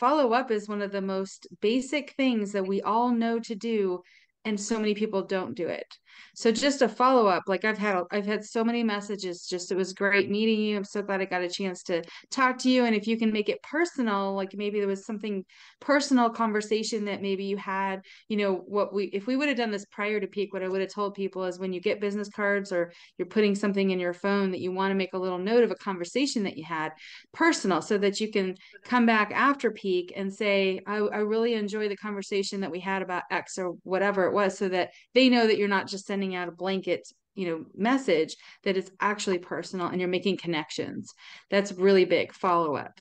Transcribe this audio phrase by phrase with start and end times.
[0.00, 4.00] follow up is one of the most basic things that we all know to do
[4.46, 5.94] and so many people don't do it
[6.34, 9.76] so just a follow up like i've had i've had so many messages just it
[9.76, 10.76] was great meeting you.
[10.76, 12.84] I'm so glad i got a chance to talk to you.
[12.84, 15.44] And if you can make it personal like maybe there was something
[15.80, 19.70] personal conversation that maybe you had you know what we if we would have done
[19.70, 22.28] this prior to peak what i would have told people is when you get business
[22.28, 25.38] cards or you're putting something in your phone that you want to make a little
[25.38, 26.90] note of a conversation that you had
[27.32, 28.54] personal so that you can
[28.84, 33.02] come back after peak and say i, I really enjoy the conversation that we had
[33.02, 36.34] about x or whatever it was so that they know that you're not just sending
[36.34, 41.14] out a blanket you know message that it's actually personal and you're making connections.
[41.50, 43.00] That's really big follow up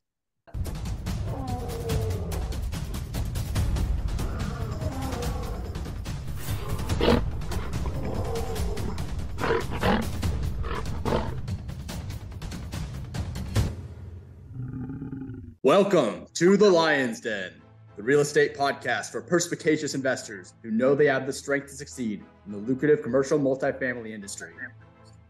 [15.62, 17.52] Welcome to the Lion's Den
[17.99, 22.23] the real estate podcast for perspicacious investors who know they have the strength to succeed
[22.46, 24.54] in the lucrative commercial multifamily industry.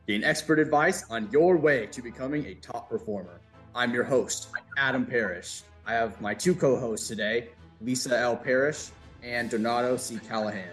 [0.07, 3.41] Gain expert advice on your way to becoming a top performer.
[3.73, 5.63] I'm your host, Adam Parrish.
[5.87, 7.47] I have my two co hosts today,
[7.81, 8.37] Lisa L.
[8.37, 8.91] Parrish
[9.23, 10.19] and Donato C.
[10.29, 10.69] Callahan.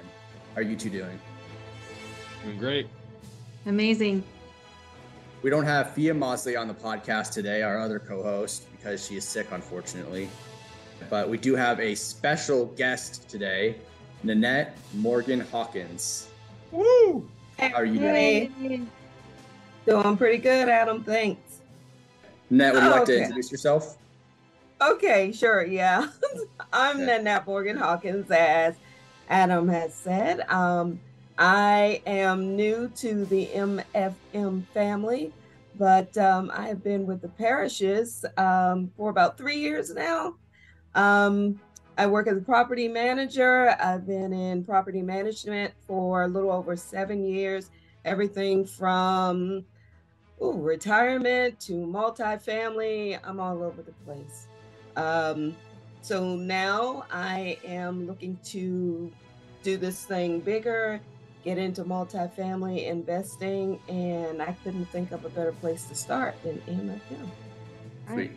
[0.55, 1.19] How are you two doing?
[2.45, 2.89] Doing great.
[3.65, 4.23] Amazing.
[5.41, 9.17] We don't have Fiya Mosley on the podcast today, our other co host, because she
[9.17, 10.29] is sick, unfortunately.
[11.09, 13.77] But we do have a special guest today,
[14.23, 16.29] Nanette Morgan Hawkins.
[16.73, 17.29] Woo!
[17.59, 18.91] How are you doing?
[19.87, 21.05] Doing pretty good, Adam.
[21.05, 21.61] Thanks.
[22.51, 23.17] Nanette, would you oh, like okay.
[23.17, 23.99] to introduce yourself?
[24.81, 25.65] Okay, sure.
[25.65, 26.09] Yeah.
[26.73, 27.07] I'm okay.
[27.07, 28.75] Nanette Morgan Hawkins, as
[29.29, 30.41] Adam has said.
[30.51, 31.01] Um,
[31.39, 35.33] I am new to the MFM family,
[35.79, 40.35] but um, I have been with the Parrishes um, for about three years now.
[40.97, 41.61] Um,
[41.99, 43.77] I work as a property manager.
[43.81, 47.71] I've been in property management for a little over seven years,
[48.05, 49.65] everything from
[50.43, 53.19] ooh, retirement to multifamily.
[53.23, 54.49] I'm all over the place.
[54.97, 55.55] Um,
[56.03, 59.13] so now I am looking to
[59.63, 61.01] do this thing bigger,
[61.45, 66.61] get into multifamily investing, and I couldn't think of a better place to start than
[66.69, 67.29] MFM.
[68.13, 68.31] Sweet.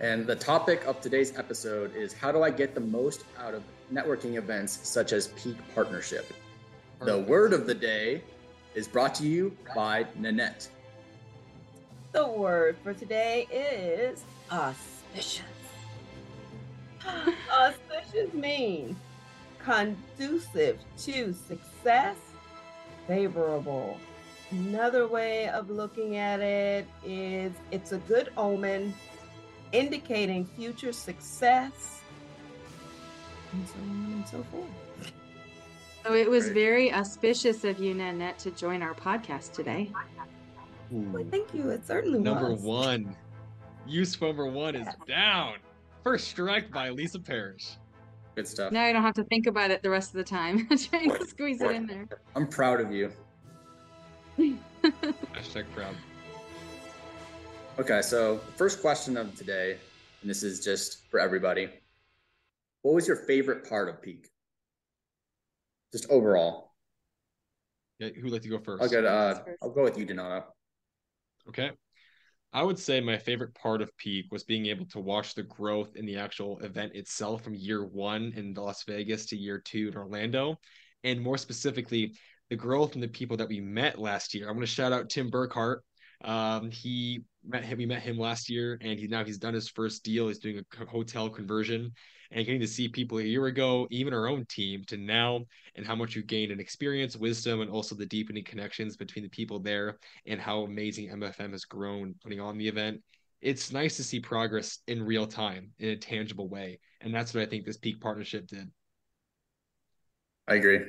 [0.00, 3.64] And the topic of today's episode is how do I get the most out of
[3.92, 6.32] networking events such as Peak Partnership?
[7.00, 8.22] The word of the day
[8.76, 10.68] is brought to you by Nanette.
[12.12, 15.44] The word for today is auspicious.
[17.52, 18.96] auspicious means
[19.58, 22.16] conducive to success,
[23.08, 23.98] favorable.
[24.52, 28.94] Another way of looking at it is it's a good omen
[29.72, 32.00] indicating future success,
[33.52, 35.12] and so on and so forth.
[36.04, 39.90] So it was very auspicious of you, Nanette, to join our podcast today.
[40.90, 41.30] Well, hmm.
[41.30, 41.68] thank you.
[41.70, 42.24] It certainly was.
[42.24, 42.62] number was.
[42.62, 43.16] one.
[43.86, 45.54] Use number one is down.
[46.04, 47.72] First strike by Lisa Parrish.
[48.34, 48.72] Good stuff.
[48.72, 50.68] Now I don't have to think about it the rest of the time.
[50.90, 52.08] Trying to squeeze it in there.
[52.36, 53.10] I'm proud of you.
[54.38, 55.94] Hashtag proud.
[57.78, 59.78] Okay, so first question of today,
[60.20, 61.68] and this is just for everybody.
[62.82, 64.28] What was your favorite part of Peak?
[65.92, 66.72] Just overall.
[68.00, 68.82] Yeah, who'd like to go first?
[68.82, 69.06] I'll go.
[69.06, 70.46] Uh, I'll go with you, Donato.
[71.48, 71.70] Okay.
[72.52, 75.94] I would say my favorite part of Peak was being able to watch the growth
[75.94, 79.96] in the actual event itself from year one in Las Vegas to year two in
[79.96, 80.56] Orlando.
[81.04, 82.16] And more specifically,
[82.50, 84.48] the growth in the people that we met last year.
[84.48, 85.78] I'm going to shout out Tim Burkhart.
[86.24, 87.78] Um, he met him.
[87.78, 90.28] We met him last year, and he now he's done his first deal.
[90.28, 91.92] He's doing a hotel conversion,
[92.30, 95.40] and getting to see people a year ago, even our own team, to now,
[95.74, 99.30] and how much you gained in experience, wisdom, and also the deepening connections between the
[99.30, 103.02] people there, and how amazing MFM has grown putting on the event.
[103.40, 107.42] It's nice to see progress in real time in a tangible way, and that's what
[107.42, 108.70] I think this peak partnership did.
[110.46, 110.80] I agree.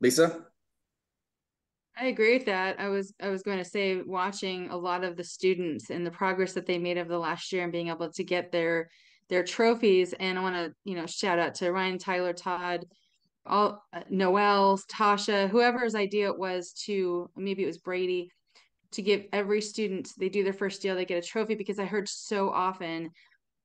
[0.00, 0.46] Lisa,
[1.96, 2.78] I agree with that.
[2.78, 6.10] I was I was going to say watching a lot of the students and the
[6.10, 8.90] progress that they made over the last year and being able to get their
[9.28, 10.12] their trophies.
[10.20, 12.84] And I want to you know shout out to Ryan, Tyler, Todd,
[13.46, 18.30] all uh, Noel, Tasha, whoever's idea it was to maybe it was Brady
[18.92, 21.86] to give every student they do their first deal they get a trophy because I
[21.86, 23.10] heard so often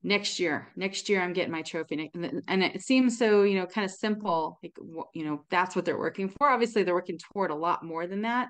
[0.03, 2.09] next year next year i'm getting my trophy
[2.47, 4.75] and it seems so you know kind of simple like
[5.13, 6.49] you know that's what they're working for.
[6.49, 8.49] Obviously they're working toward a lot more than that.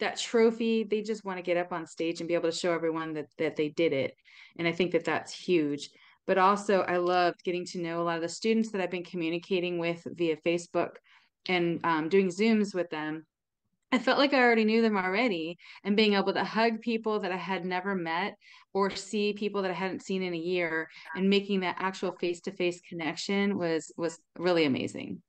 [0.00, 2.72] That trophy they just want to get up on stage and be able to show
[2.72, 4.14] everyone that that they did it
[4.58, 5.90] and i think that that's huge.
[6.26, 9.04] But also I loved getting to know a lot of the students that I've been
[9.04, 10.96] communicating with via Facebook
[11.46, 13.26] and um, doing Zooms with them.
[13.92, 17.30] I felt like I already knew them already, and being able to hug people that
[17.30, 18.36] I had never met
[18.72, 22.40] or see people that I hadn't seen in a year, and making that actual face
[22.42, 25.20] to face connection was was really amazing.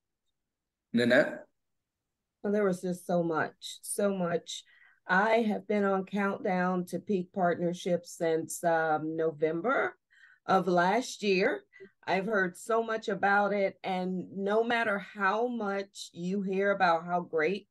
[0.93, 1.45] Nanette.
[2.41, 4.63] Well, there was just so much, so much.
[5.07, 9.97] I have been on countdown to peak partnership since um, November
[10.45, 11.61] of last year.
[12.05, 13.77] I've heard so much about it.
[13.83, 17.67] And no matter how much you hear about how great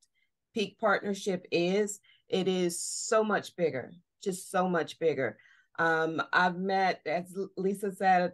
[0.52, 5.38] Peak Partnership is, it is so much bigger, just so much bigger.
[5.78, 8.32] Um, I've met, as Lisa said,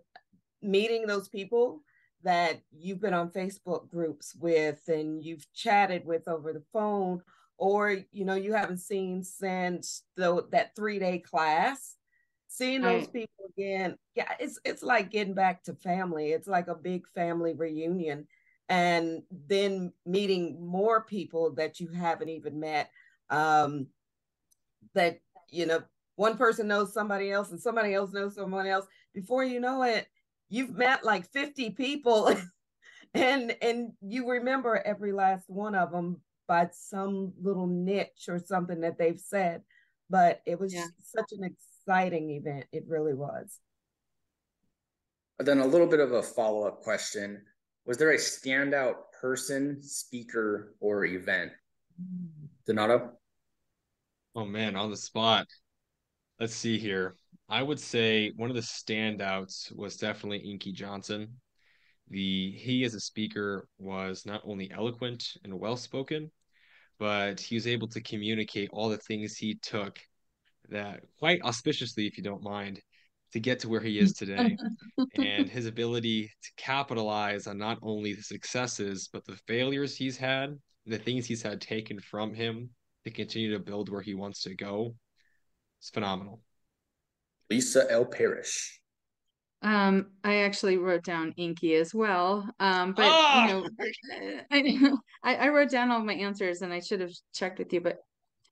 [0.62, 1.82] meeting those people
[2.24, 7.22] that you've been on Facebook groups with and you've chatted with over the phone,
[7.56, 11.96] or you know, you haven't seen since the, that three-day class
[12.48, 13.12] seeing those right.
[13.12, 17.52] people again yeah it's it's like getting back to family it's like a big family
[17.52, 18.26] reunion
[18.68, 22.90] and then meeting more people that you haven't even met
[23.30, 23.86] um
[24.94, 25.20] that
[25.50, 25.82] you know
[26.16, 30.06] one person knows somebody else and somebody else knows someone else before you know it
[30.48, 32.34] you've met like 50 people
[33.14, 38.80] and and you remember every last one of them by some little niche or something
[38.80, 39.62] that they've said
[40.10, 40.86] but it was yeah.
[41.02, 42.66] such an exciting event.
[42.72, 43.58] It really was.
[45.38, 47.42] Then a little bit of a follow up question.
[47.88, 51.52] Was there a standout person, speaker, or event?
[52.66, 53.12] Donato?
[54.34, 55.46] Oh man, on the spot.
[56.38, 57.16] Let's see here.
[57.48, 61.40] I would say one of the standouts was definitely Inky Johnson.
[62.10, 66.30] The he as a speaker was not only eloquent and well spoken,
[66.98, 69.98] but he was able to communicate all the things he took
[70.68, 72.82] that quite auspiciously, if you don't mind,
[73.32, 74.56] to get to where he is today
[75.18, 80.58] and his ability to capitalize on not only the successes, but the failures he's had,
[80.86, 82.70] the things he's had taken from him
[83.04, 84.94] to continue to build where he wants to go.
[85.80, 86.40] It's phenomenal.
[87.50, 88.04] Lisa L.
[88.04, 88.80] Parrish.
[89.62, 92.48] Um, I actually wrote down Inky as well.
[92.60, 93.42] Um, but oh!
[93.42, 94.92] you know, I,
[95.24, 97.98] I, I wrote down all my answers and I should have checked with you, but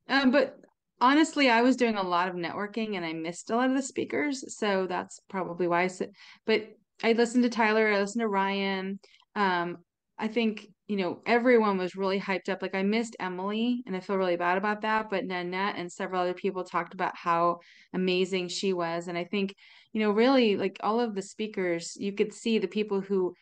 [0.08, 0.56] um, but
[1.00, 3.82] honestly, I was doing a lot of networking and I missed a lot of the
[3.82, 4.56] speakers.
[4.56, 6.10] So that's probably why I said,
[6.46, 6.68] but
[7.02, 8.98] I listened to Tyler, I listened to Ryan.
[9.34, 9.78] Um,
[10.18, 12.62] I think, you know, everyone was really hyped up.
[12.62, 15.10] Like I missed Emily and I feel really bad about that.
[15.10, 17.58] But Nanette and several other people talked about how
[17.92, 19.08] amazing she was.
[19.08, 19.54] And I think,
[19.92, 23.34] you know, really like all of the speakers, you could see the people who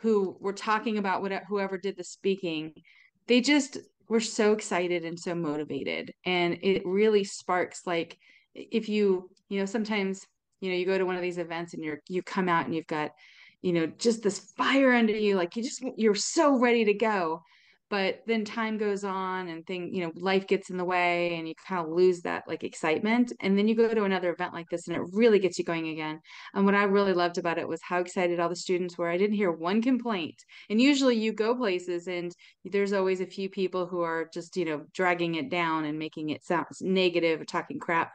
[0.00, 2.72] who were talking about what whoever did the speaking,
[3.26, 3.78] they just
[4.08, 8.18] we're so excited and so motivated and it really sparks like
[8.54, 10.26] if you you know sometimes
[10.60, 12.74] you know you go to one of these events and you're you come out and
[12.74, 13.12] you've got
[13.62, 17.42] you know just this fire under you like you just you're so ready to go
[17.90, 21.48] but then time goes on and thing you know life gets in the way and
[21.48, 24.68] you kind of lose that like excitement and then you go to another event like
[24.68, 26.20] this and it really gets you going again.
[26.54, 29.08] And what i really loved about it was how excited all the students were.
[29.08, 30.42] I didn't hear one complaint.
[30.70, 32.32] And usually you go places and
[32.64, 36.30] there's always a few people who are just you know dragging it down and making
[36.30, 38.12] it sound negative or talking crap.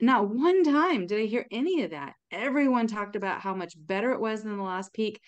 [0.00, 2.14] Not one time did i hear any of that.
[2.32, 5.20] Everyone talked about how much better it was than the last peak.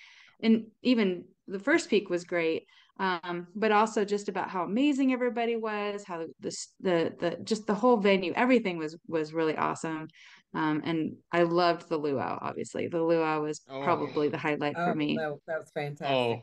[0.43, 2.67] And even the first peak was great
[2.99, 7.75] um, but also just about how amazing everybody was, how the the the just the
[7.75, 10.09] whole venue, everything was was really awesome.
[10.55, 12.39] Um, and I loved the luau.
[12.41, 13.83] Obviously, the luau was oh.
[13.83, 15.17] probably the highlight oh, for me.
[15.17, 16.09] That, that was fantastic.
[16.09, 16.43] Oh,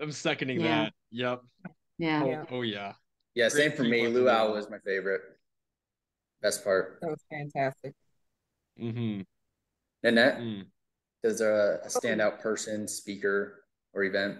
[0.00, 0.84] I'm seconding yeah.
[0.84, 0.92] that.
[1.12, 1.42] Yep.
[1.98, 2.22] Yeah.
[2.22, 2.44] Oh yeah.
[2.50, 2.92] Oh, yeah.
[3.34, 4.08] Yeah, Great same for me.
[4.08, 5.22] Luau was my favorite.
[6.42, 6.98] Best part.
[7.00, 7.94] That was fantastic.
[8.80, 9.22] Mm-hmm.
[10.02, 10.64] Nanette, mm.
[11.22, 14.38] is there a, a standout person, speaker, or event?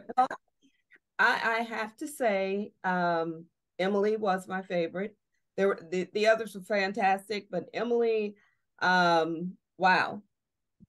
[1.22, 3.46] I, I have to say, um,
[3.78, 5.16] Emily was my favorite.
[5.56, 8.36] There were the, the others were fantastic, but Emily,
[8.80, 10.22] um, wow,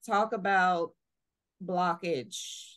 [0.06, 0.92] talk about
[1.64, 2.76] blockage,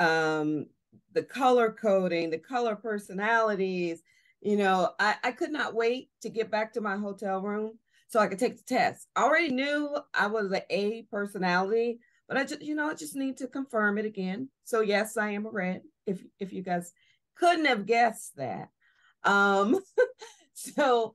[0.00, 0.66] um,
[1.14, 4.02] the color coding, the color personalities.
[4.42, 7.78] You know, I, I could not wait to get back to my hotel room
[8.08, 9.08] so I could take the test.
[9.16, 13.16] I already knew I was an A personality, but I just, you know, I just
[13.16, 14.50] need to confirm it again.
[14.64, 15.82] So yes, I am a red.
[16.06, 16.92] If if you guys
[17.36, 18.68] couldn't have guessed that.
[19.24, 19.80] Um,
[20.54, 21.14] so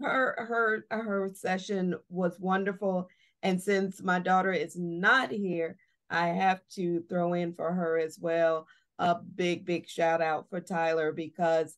[0.00, 3.08] her her her session was wonderful.
[3.42, 5.76] And since my daughter is not here,
[6.08, 8.66] I have to throw in for her as well
[8.98, 11.76] a big, big shout out for Tyler because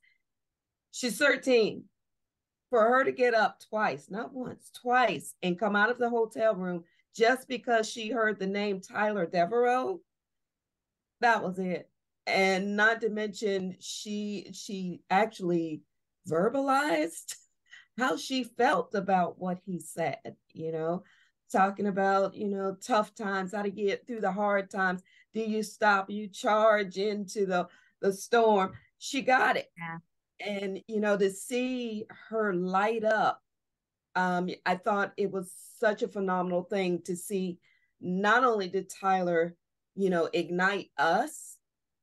[0.92, 1.84] she's 13.
[2.70, 6.54] For her to get up twice, not once, twice, and come out of the hotel
[6.56, 6.82] room
[7.14, 10.00] just because she heard the name Tyler Devereaux.
[11.20, 11.88] That was it.
[12.26, 15.83] And not to mention she she actually
[16.28, 17.37] verbalized
[17.99, 21.04] how she felt about what he said, you know,
[21.52, 25.02] talking about, you know, tough times, how to get through the hard times.
[25.35, 26.11] Do you stop?
[26.11, 27.69] You charge into the
[28.00, 28.73] the storm.
[28.99, 29.71] She got it.
[29.76, 29.99] Yeah.
[30.40, 33.40] And you know, to see her light up,
[34.16, 37.59] um, I thought it was such a phenomenal thing to see.
[38.00, 39.57] Not only did Tyler,
[39.95, 41.53] you know, ignite us,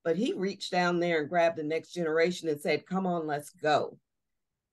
[0.04, 3.50] but he reached down there and grabbed the next generation and said, "Come on, let's
[3.52, 3.98] go."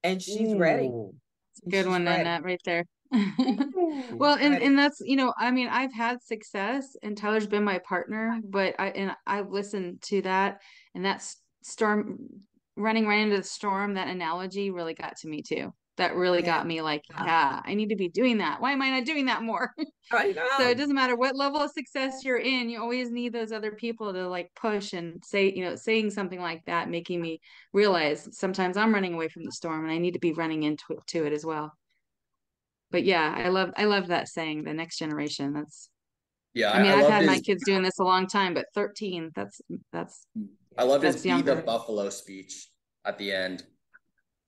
[0.03, 0.59] And she's Ooh.
[0.59, 0.93] ready.
[1.69, 2.25] Good She's one, ready.
[2.25, 2.85] Nanette, right there.
[4.13, 7.79] well, and, and that's, you know, I mean, I've had success and Tyler's been my
[7.79, 10.61] partner, but I, and I've listened to that
[10.95, 12.19] and that's storm
[12.77, 13.95] running right into the storm.
[13.95, 15.73] That analogy really got to me too.
[15.99, 16.47] That really Yeah.
[16.59, 18.61] got me like, yeah, I need to be doing that.
[18.61, 19.75] Why am I not doing that more?
[20.13, 23.53] I so it doesn't matter what level of success you're in you always need those
[23.53, 27.41] other people to like push and say you know saying something like that making me
[27.75, 30.85] realize sometimes i'm running away from the storm and i need to be running into
[30.91, 31.73] it, to it as well
[32.91, 35.91] but yeah i love i love that saying the next generation that's
[36.55, 38.67] Yeah, i mean I have loved had my kids doing this a long time but
[38.75, 39.61] 13 that's
[39.93, 40.27] that's
[40.79, 41.57] I loved his that's "Be the.
[41.57, 42.69] Buffalo" speech
[43.05, 43.65] at the end.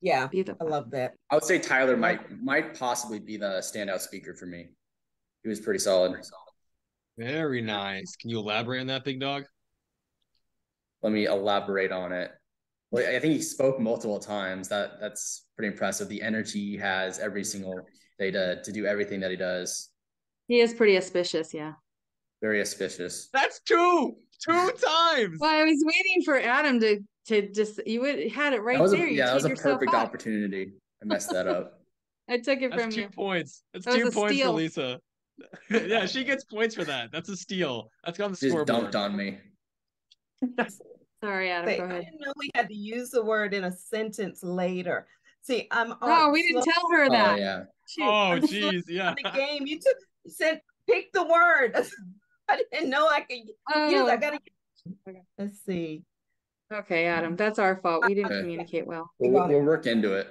[0.00, 1.12] Yeah, be the I love that.
[1.30, 4.70] I would say Tyler might might possibly be the standout speaker for me.
[5.42, 6.20] He was pretty solid.
[7.18, 8.16] Very nice.
[8.16, 9.44] Can you elaborate on that, big dog?
[11.02, 12.30] Let me elaborate on it.
[12.90, 14.68] Well, I think he spoke multiple times.
[14.68, 16.08] That that's pretty impressive.
[16.08, 17.74] The energy he has every single
[18.18, 19.88] day to to do everything that he does.
[20.48, 21.72] he is pretty auspicious yeah
[22.42, 23.28] Very auspicious.
[23.32, 25.38] That's two, two times.
[25.40, 28.82] well i was waiting for adam to to just you would had it right that
[28.82, 30.06] was there a, yeah, that was a perfect up.
[30.06, 30.72] opportunity.
[31.02, 31.80] I messed that up.
[32.28, 33.62] i took it from That's two you points.
[33.72, 34.52] That's That two points steal.
[34.52, 35.00] for Lisa.
[35.70, 37.10] yeah, she gets points for that.
[37.12, 37.90] That's a steal.
[38.04, 38.66] That's on the Just scoreboard.
[38.66, 39.38] dumped on me.
[41.22, 43.72] sorry adam Say, go I didn't know we had to use the word in a
[43.72, 45.06] sentence later.
[45.42, 47.62] See, I'm oh on we didn't tell her Oh that yeah.
[47.88, 48.04] Shoot.
[48.04, 49.14] Oh, I'm jeez, yeah.
[49.22, 49.66] the game.
[49.66, 51.76] You took you said pick the word.
[52.48, 53.38] I didn't know I could
[53.74, 53.88] oh.
[53.88, 54.00] use.
[54.00, 54.38] Oh, I gotta.
[55.38, 56.02] Let's see.
[56.72, 57.36] Okay, Adam.
[57.36, 58.04] That's our fault.
[58.06, 58.40] We didn't Okay.
[58.40, 59.10] communicate well.
[59.18, 60.28] We'll, we'll, we'll work into it.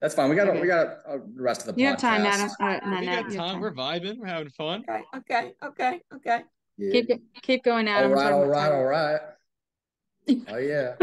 [0.00, 0.28] That's fine.
[0.28, 0.60] We got Okay.
[0.60, 1.90] we got uh, the rest of the You podcast.
[1.90, 2.50] have time, Adam.
[2.60, 3.60] Uh, We Nanette, got you have time.
[3.60, 4.18] We're vibing.
[4.18, 4.84] We're having fun.
[4.88, 6.42] Okay, okay, okay, okay.
[6.76, 6.92] Yeah.
[6.92, 8.12] Keep keep going, all Adam.
[8.12, 8.78] right, Talking all about right, time.
[8.78, 9.20] all right.
[10.48, 10.94] Oh yeah.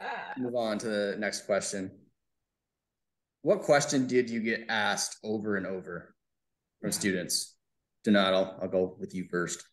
[0.00, 1.90] Ah, Move on to the next question.
[3.42, 6.14] What question did you get asked over and over
[6.80, 7.56] from students?
[8.04, 9.64] Donato, I'll go with you first.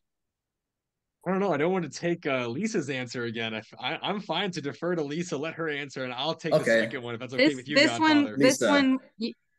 [1.28, 1.54] I don't know.
[1.54, 3.54] I don't want to take uh, Lisa's answer again.
[3.54, 5.36] I, I, I'm fine to defer to Lisa.
[5.38, 7.76] Let her answer, and I'll take the second one if that's okay This with you,
[7.76, 8.70] this one this Lisa.
[8.70, 9.00] one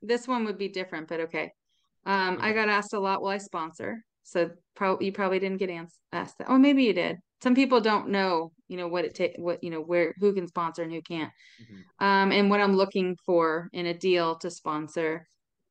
[0.01, 1.51] this one would be different, but okay.
[2.07, 3.21] Um, I got asked a lot.
[3.21, 4.03] Will I sponsor?
[4.23, 6.47] So probably you probably didn't get ans- asked that.
[6.49, 7.19] Oh, maybe you did.
[7.43, 10.47] Some people don't know, you know, what it take, what you know, where who can
[10.49, 11.31] sponsor and who can't.
[11.61, 12.07] Mhm.
[12.07, 15.27] um, and what I'm looking for in a deal to sponsor.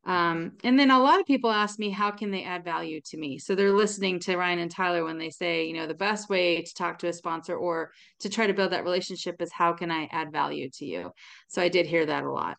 [0.08, 3.18] Um, and then a lot of people ask me, how can they add value to
[3.18, 3.38] me?
[3.38, 6.62] So they're listening to Ryan and Tyler when they say, you know, the best way
[6.62, 9.92] to talk to a sponsor or to try to build that relationship is how can
[9.92, 11.12] I add value to you?
[11.50, 12.56] So I did hear that a lot,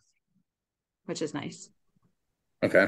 [1.05, 1.69] which is nice.
[2.63, 2.85] Okay.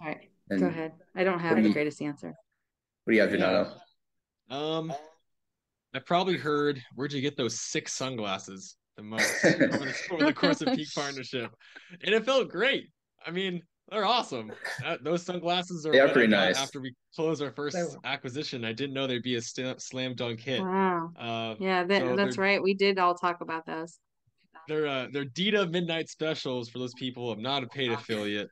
[0.00, 0.92] All right, And go ahead.
[1.14, 2.34] I don't have do the you- greatest answer.
[3.04, 3.38] What do you have, Yeah.
[3.38, 3.74] Donato?
[4.50, 4.92] Um,
[5.94, 10.62] I probably heard, where'd you get those six sunglasses the most over over the course
[10.62, 11.50] of Peak Partnership?
[12.02, 12.90] And it felt great.
[13.26, 14.52] I mean, they're awesome.
[14.82, 16.58] That, those sunglasses are They are pretty nice.
[16.58, 20.14] After we close our first They acquisition, I didn't know they'd be a st- slam
[20.14, 20.62] dunk hit.
[20.62, 21.10] Wow.
[21.18, 22.62] Uh, Yeah, that, So that's right.
[22.62, 23.98] We did all talk about those.
[24.66, 28.48] They're uh, they're Dita Midnight Specials for those people who have not a paid affiliate.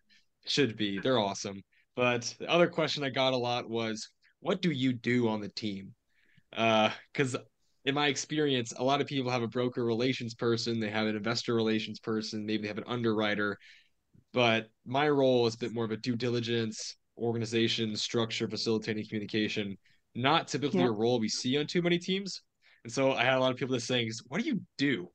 [0.46, 0.99] Should be.
[0.99, 1.61] They're awesome.
[1.94, 4.08] But the other question I got a lot was,
[4.40, 5.92] what do you do on the team?
[6.56, 7.37] Uh, because
[7.85, 11.16] in my experience, a lot of people have a broker relations person, they have an
[11.16, 13.58] investor relations person, maybe they have an underwriter.
[14.33, 19.76] But my role is a bit more of a due diligence, organization, structure, facilitating communication,
[20.14, 20.88] not typically Yeah.
[20.88, 22.42] a role we see on too many teams.
[22.85, 25.11] And so I had a lot of people that saying, what do you do?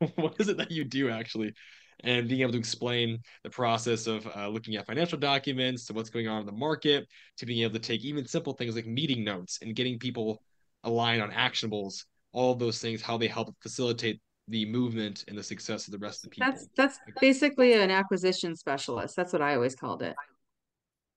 [0.16, 1.54] what is it that you do actually?
[2.00, 6.10] And being able to explain the process of uh, looking at financial documents to what's
[6.10, 7.06] going on in the market,
[7.38, 10.42] to being able to take even simple things like meeting notes and getting people
[10.84, 15.42] aligned on actionables, all of those things, how they help facilitate the movement and the
[15.42, 16.52] success of the rest of the people.
[16.52, 19.16] That's that's basically an acquisition specialist.
[19.16, 20.14] That's what I always called it.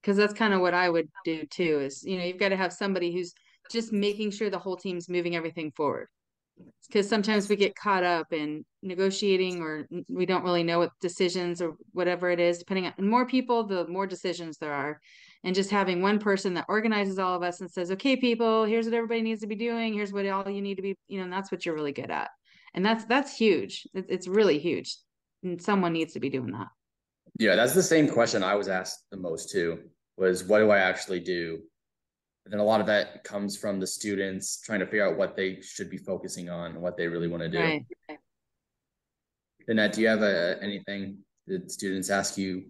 [0.01, 1.79] Because that's kind of what I would do too.
[1.81, 3.33] Is you know you've got to have somebody who's
[3.71, 6.07] just making sure the whole team's moving everything forward.
[6.87, 11.61] Because sometimes we get caught up in negotiating, or we don't really know what decisions
[11.61, 12.57] or whatever it is.
[12.57, 14.99] Depending on more people, the more decisions there are,
[15.43, 18.85] and just having one person that organizes all of us and says okay people here's
[18.85, 21.23] what everybody needs to be doing here's what all you need to be you know
[21.23, 22.29] and that's what you're really good at
[22.73, 24.97] and that's that's huge it's really huge
[25.43, 26.67] and someone needs to be doing that
[27.39, 29.79] yeah that's the same question i was asked the most too
[30.17, 31.59] was what do i actually do
[32.45, 35.35] and then a lot of that comes from the students trying to figure out what
[35.35, 37.85] they should be focusing on and what they really want to do right.
[39.67, 42.63] Nanette, do you have a, anything that students ask you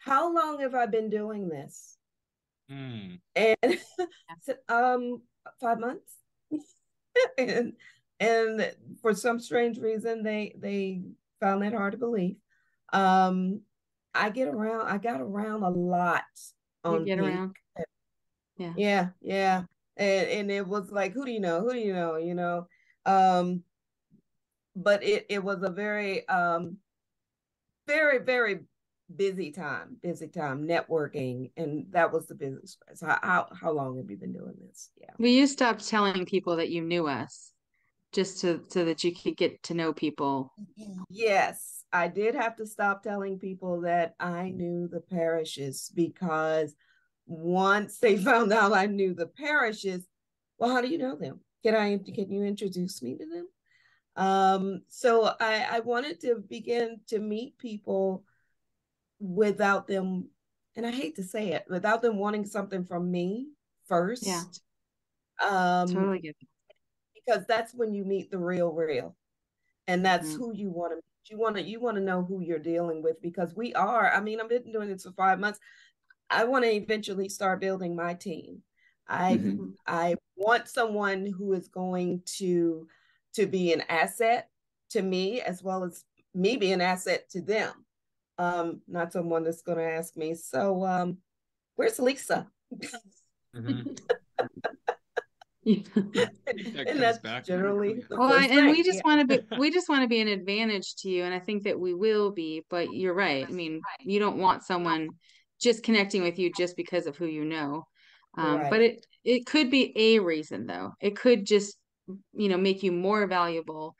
[0.00, 1.96] how long have I been doing this?
[2.70, 3.20] Mm.
[3.36, 3.78] And
[4.68, 5.22] um,
[5.60, 6.16] five months.
[7.38, 7.74] and
[8.20, 11.02] and for some strange reason, they they
[11.40, 12.36] found that hard to believe.
[12.92, 13.62] Um,
[14.14, 14.86] I get around.
[14.88, 16.22] I got around a lot
[16.84, 17.00] on.
[17.00, 17.56] You get around.
[18.58, 18.72] Yeah.
[18.76, 19.08] Yeah.
[19.22, 19.62] Yeah.
[19.96, 21.60] And and it was like, who do you know?
[21.62, 22.16] Who do you know?
[22.16, 22.66] You know.
[23.06, 23.62] Um,
[24.76, 26.76] but it it was a very um
[27.86, 28.60] very very
[29.16, 32.76] busy time, busy time networking, and that was the business.
[32.94, 34.90] So how, how how long have you been doing this?
[35.00, 35.10] Yeah.
[35.18, 37.52] Well, you stopped telling people that you knew us,
[38.12, 40.52] just to so that you could get to know people.
[41.08, 46.74] Yes, I did have to stop telling people that I knew the Parrishes because
[47.26, 50.06] once they found out I knew the Parrishes,
[50.58, 51.40] well, how do you know them?
[51.62, 53.48] Can I can you introduce me to them?
[54.16, 58.24] Um, so I, I wanted to begin to meet people
[59.18, 60.28] without them,
[60.76, 63.48] and I hate to say it, without them wanting something from me
[63.86, 64.26] first.
[64.26, 64.42] Yeah.
[65.42, 66.36] Um, totally get
[67.24, 69.16] Because that's when you meet the real, real,
[69.86, 70.38] and that's mm-hmm.
[70.38, 70.96] who you want to.
[70.96, 71.04] Meet.
[71.30, 74.12] You want to you want to know who you're dealing with because we are.
[74.12, 75.60] I mean, I've been doing this for five months.
[76.28, 78.62] I want to eventually start building my team.
[79.06, 79.66] I mm-hmm.
[79.86, 82.88] I want someone who is going to
[83.34, 84.48] to be an asset
[84.90, 87.72] to me as well as me be an asset to them
[88.40, 90.34] um, not someone that's going to ask me.
[90.34, 91.18] So, um,
[91.76, 92.46] where's Lisa?
[93.54, 93.92] Mm-hmm.
[95.76, 99.10] and that's back generally well and we just yeah.
[99.10, 101.62] want to be we just want to be an advantage to you and i think
[101.64, 103.46] that we will be but you're right.
[103.48, 105.10] I mean you don't want someone
[105.60, 107.86] just connecting with you just because of who you know.
[108.36, 108.70] Um, right.
[108.70, 110.92] but it it could be a reason though.
[111.00, 111.76] It could just
[112.32, 113.96] you know make you more valuable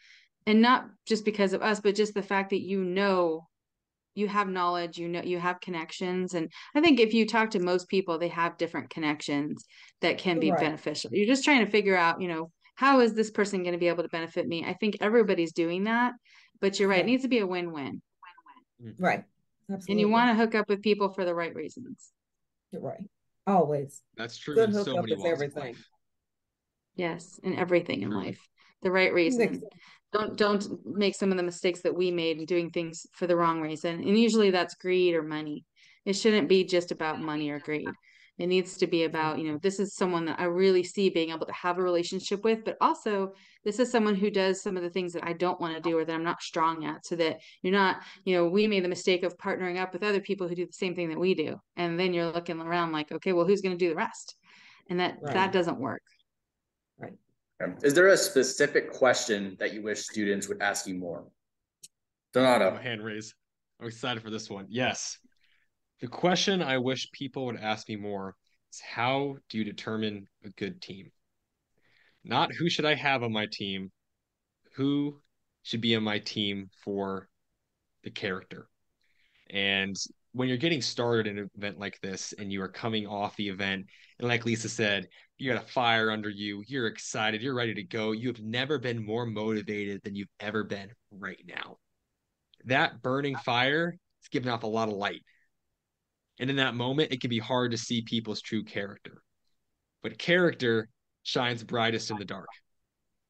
[0.47, 3.47] and not just because of us but just the fact that you know
[4.15, 7.61] you have knowledge you know you have connections and i think if you talk to
[7.61, 9.65] most people they have different connections
[10.01, 10.61] that can be right.
[10.61, 11.11] beneficial.
[11.13, 13.89] You're just trying to figure out you know how is this person going to be
[13.89, 14.65] able to benefit me?
[14.65, 16.13] I think everybody's doing that
[16.61, 18.03] but you're right it needs to be a win-win.
[18.83, 19.03] Mm-hmm.
[19.03, 19.25] right.
[19.71, 19.93] Absolutely.
[19.93, 22.11] and you want to hook up with people for the right reasons.
[22.73, 23.05] You're right.
[23.47, 24.03] Always.
[24.17, 25.77] That's true good hookup so is everything.
[26.97, 28.41] yes and everything in life
[28.83, 29.61] the right reason.
[30.13, 33.37] don't don't make some of the mistakes that we made in doing things for the
[33.37, 34.01] wrong reason.
[34.01, 35.65] And usually that's greed or money.
[36.05, 37.89] It shouldn't be just about money or greed.
[38.41, 41.29] It needs to be about you know this is someone that i really see being
[41.29, 43.35] able to have a relationship with but also
[43.67, 45.99] this is someone who does some of the things that i don't want to do
[45.99, 48.89] or that i'm not strong at so that you're not you know we made the
[48.89, 51.61] mistake of partnering up with other people who do the same thing that we do.
[51.77, 54.37] And then you're looking around like okay well who's going to do the rest?
[54.89, 55.35] And that right.
[55.35, 56.03] that doesn't work
[57.83, 61.25] is there a specific question that you wish students would ask you more?
[62.33, 62.75] Donato.
[62.75, 63.35] Oh, hand raise.
[63.81, 64.67] I'm excited for this one.
[64.69, 65.19] Yes.
[66.01, 68.37] The question I wish people would ask me more
[68.73, 71.11] is how do you determine a good team?
[72.25, 73.91] Not who should I have on my team,
[74.75, 75.21] who
[75.63, 77.29] should be on my team for
[78.05, 78.69] the character.
[79.51, 79.97] And
[80.33, 83.49] when you're getting started in an event like this and you are coming off the
[83.49, 83.87] event,
[84.19, 87.83] and like Lisa said, you got a fire under you, you're excited, you're ready to
[87.83, 88.13] go.
[88.13, 91.79] You have never been more motivated than you've ever been right now.
[92.67, 95.23] That burning fire is giving off a lot of light.
[96.39, 99.23] And in that moment, it can be hard to see people's true character.
[100.03, 100.89] But character
[101.23, 102.49] shines brightest in the dark.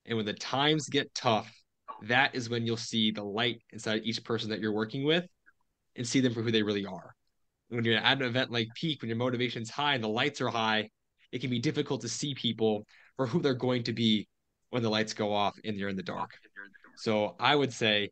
[0.07, 1.51] And when the times get tough,
[2.03, 5.27] that is when you'll see the light inside each person that you're working with
[5.97, 7.15] and see them for who they really are.
[7.69, 10.49] When you're at an event like Peak, when your motivation's high and the lights are
[10.49, 10.91] high,
[11.33, 12.85] it can be difficult to see people
[13.17, 14.29] for who they're going to be
[14.71, 16.31] when the lights go off and you're in the dark.
[16.97, 18.11] So I would say,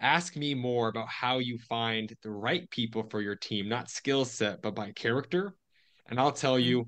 [0.00, 4.24] ask me more about how you find the right people for your team, not skill
[4.24, 5.54] set, but by character.
[6.08, 6.86] And I'll tell you,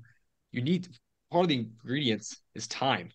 [0.51, 0.87] you need
[1.31, 3.09] part of the ingredients is time.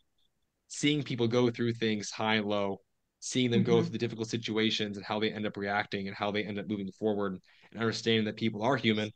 [0.68, 2.80] Seeing people go through things high and low,
[3.20, 3.70] seeing them mm-hmm.
[3.70, 6.58] go through the difficult situations and how they end up reacting and how they end
[6.58, 7.38] up moving forward
[7.72, 9.10] and understanding that people are human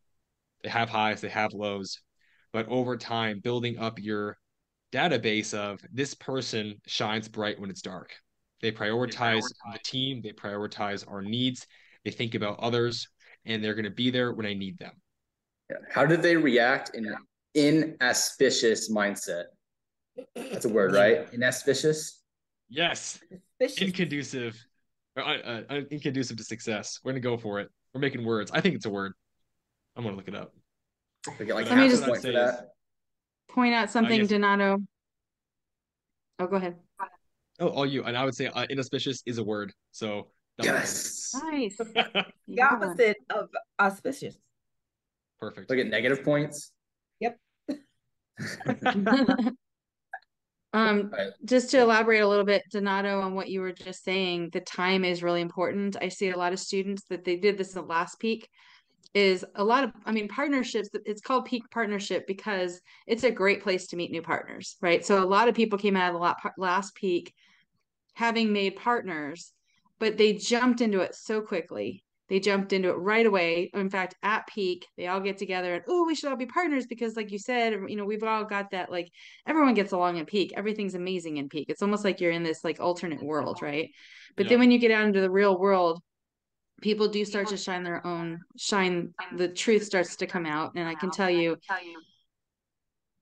[0.63, 2.01] they have highs they have lows
[2.53, 4.37] but over time building up your
[4.93, 8.13] database of this person shines bright when it's dark
[8.61, 9.73] they prioritize, they prioritize.
[9.73, 11.67] the team they prioritize our needs
[12.05, 13.09] they think about others
[13.47, 14.93] and they're going to be there when i need them
[15.71, 15.79] Yeah.
[15.91, 17.17] How do they react in an
[17.55, 19.45] inauspicious mindset?
[20.35, 21.27] That's a word, right?
[21.33, 22.22] Inauspicious.
[22.73, 23.21] Yes.
[23.61, 23.83] Suspicious.
[23.83, 24.57] Inconducive.
[25.15, 26.99] Or, uh, uh, uh, inconducive to success.
[27.05, 27.69] We're gonna go for it.
[27.93, 28.51] We're making words.
[28.51, 29.13] I think it's a word.
[29.95, 30.55] I'm gonna look it up.
[31.39, 32.71] We get like Let me just- point for that.
[33.51, 34.79] Point out something, guess- Donato.
[36.39, 36.77] Oh, go ahead.
[37.61, 38.05] Oh, all you.
[38.05, 39.73] And I would say uh, inauspicious is a word.
[39.91, 40.31] So
[40.63, 41.35] Yes.
[41.45, 41.77] Nice.
[41.95, 42.69] The Yeah.
[42.73, 43.49] opposite of
[43.81, 44.37] auspicious.
[45.41, 45.69] Perfect.
[45.71, 46.73] Look at negative points.
[50.73, 51.31] um, Right.
[51.45, 55.05] just to elaborate a little bit, Donato, on what you were just saying, the time
[55.05, 55.97] is really important.
[56.01, 58.49] I see a lot of students that they did this in the last peak.
[59.15, 60.89] Is a lot of, I mean, partnerships.
[61.05, 65.05] It's called peak partnership because it's a great place to meet new partners, right?
[65.05, 67.35] So a lot of people came out of the last peak
[68.15, 69.53] having made partners,
[69.99, 72.05] but they jumped into it so quickly.
[72.33, 73.71] They jumped into it right away.
[73.75, 76.87] In fact, at peak, they all get together and oh, we should all be partners
[76.87, 79.11] because, like you said, you know, we've all got that like
[79.47, 80.55] everyone gets along at peak.
[80.57, 81.67] Everything's amazing in peak.
[81.69, 83.91] It's almost like you're in this like alternate world, right?
[84.35, 84.49] But Yeah.
[84.49, 86.01] then when you get out into the real world,
[86.81, 89.13] people do start to shine their own shine.
[89.37, 91.59] The truth starts to come out, and I can tell you,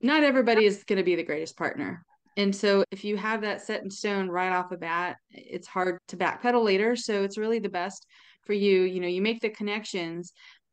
[0.01, 2.07] not everybody is going to be the greatest partner.
[2.37, 5.99] And so if you have that set in stone right off the bat, it's hard
[6.07, 6.95] to backpedal later.
[6.95, 8.07] So it's really the best
[8.51, 8.83] for you.
[8.83, 10.33] You know, you make the connections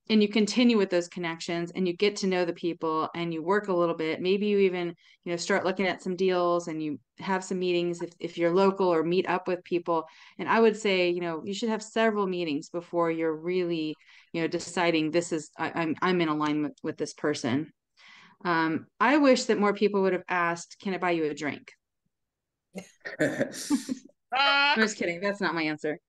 [0.10, 3.44] and you continue with those connections and you get to know the people and you
[3.44, 4.20] work a little bit.
[4.20, 8.02] Maybe you even, you know, start looking at some deals and you have some meetings
[8.02, 10.06] if, if you're local or meet up with people.
[10.40, 13.94] And I would say, you know, you should have several meetings before you're really,
[14.34, 17.72] you know, deciding this is I, I'm I'm in alignment with this person.
[18.44, 21.74] Um, I wish that more people would have asked, "Can I buy you a drink?"
[24.34, 25.22] I'm just kidding.
[25.22, 26.00] That's not my answer.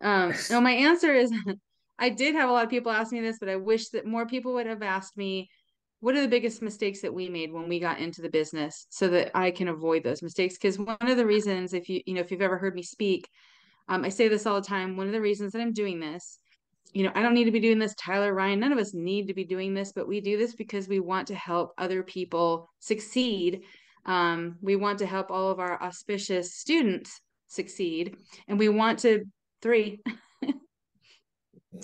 [0.00, 1.32] Um, no, my answer is,
[1.98, 4.26] I did have a lot of people ask me this, but I wish that more
[4.26, 5.48] people would have asked me,
[6.00, 9.08] "What are the biggest mistakes that we made when we got into the business?" So
[9.08, 10.54] that I can avoid those mistakes.
[10.54, 13.28] Because one of the reasons, if you you know, if you've ever heard me speak,
[13.88, 14.96] um, I say this all the time.
[14.96, 16.38] One of the reasons that I'm doing this
[16.92, 17.94] you know, I don't need to be doing this.
[17.94, 20.88] Tyler, Ryan, none of us need to be doing this, but we do this because
[20.88, 23.62] we want to help other people succeed.
[24.06, 29.24] Um, we want to help all of our auspicious students succeed, and we want to
[29.62, 30.00] three.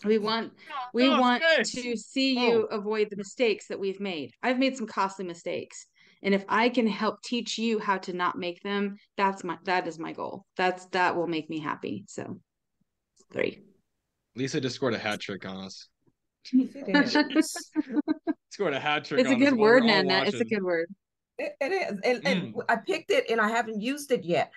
[0.04, 0.52] we want
[0.92, 1.72] we Oh, want space.
[1.82, 4.30] to see you avoid the mistakes that we've made.
[4.42, 5.86] I've made some costly mistakes.
[6.22, 9.86] And if I can help teach you how to not make them, that's my that
[9.86, 10.44] is my goal.
[10.56, 12.04] That's that will make me happy.
[12.08, 12.40] So
[13.32, 13.62] three.
[14.36, 15.88] Lisa just scored a hat trick on us.
[18.50, 19.20] Scored a hat trick.
[19.20, 20.24] It's a on us good while word, all Nana.
[20.26, 20.88] It's a good word.
[21.38, 22.00] It, it is.
[22.04, 22.62] And, and Mm.
[22.68, 24.50] I picked it and I haven't used it yet.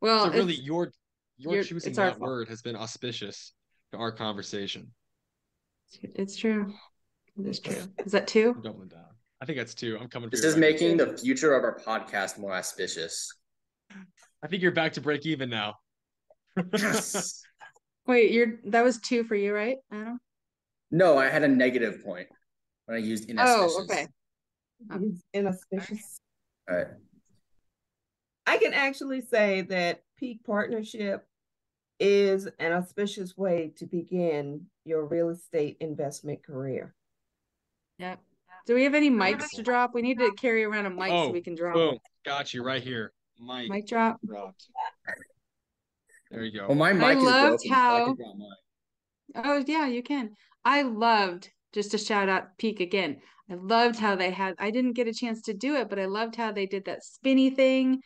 [0.00, 0.92] Well, So really, it's- your
[1.38, 2.20] your you're- choosing that fault.
[2.20, 3.52] word has been auspicious
[3.92, 4.92] to our conversation.
[6.02, 6.72] it's true.
[7.38, 7.76] It is true.
[8.04, 8.54] Is that two?
[8.56, 9.02] I'm doubling down.
[9.42, 9.98] I think that's two.
[10.00, 10.30] I'm coming.
[10.30, 10.60] This is record.
[10.60, 13.30] making the future of our podcast more auspicious.
[14.42, 15.74] I think you're back to break even now.
[16.72, 17.42] Yes.
[18.06, 20.18] Wait, you're that was two for you, right, Adam?
[20.90, 22.28] no, I had a negative point
[22.86, 23.76] when I used inauspicious.
[23.78, 24.06] Oh, okay.
[24.90, 26.18] Um, It's inauspicious.
[26.70, 26.86] All right.
[28.56, 31.26] I can actually say that peak partnership
[32.00, 36.94] is an auspicious way to begin your real estate investment career.
[37.98, 38.18] Yep.
[38.66, 39.94] Do we have any mics to drop?
[39.94, 41.74] We need to carry around a mic so Oh, we can drop.
[41.74, 41.98] Boom.
[42.24, 43.12] Got you right here.
[43.38, 43.70] Mic.
[43.70, 44.18] Mic drop.
[44.26, 44.66] dropped.
[46.30, 46.66] There you go.
[46.68, 49.44] Well, my I mic is loved broken, so I how- can drop mine.
[49.44, 50.30] Oh yeah, you can.
[50.64, 53.20] I loved just to shout out Peak again.
[53.50, 54.54] I loved how they had.
[54.58, 57.04] I didn't get a chance to do it, but I loved how they did that
[57.04, 58.00] spinny thing,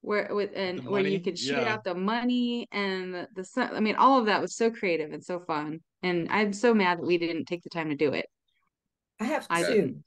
[0.00, 1.18] where with and where you money?
[1.18, 1.72] could shoot Yeah.
[1.74, 3.70] out the money and the, the sun.
[3.74, 5.80] I mean, all of that was so creative and so fun.
[6.02, 8.26] And I'm so mad that we didn't take the time to do it.
[9.20, 9.68] I have I two.
[9.74, 10.04] didn't.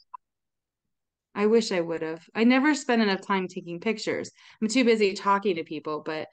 [1.34, 2.22] I wish I would have.
[2.36, 4.32] I never spent enough time taking pictures.
[4.62, 6.28] I'm too busy talking to people, but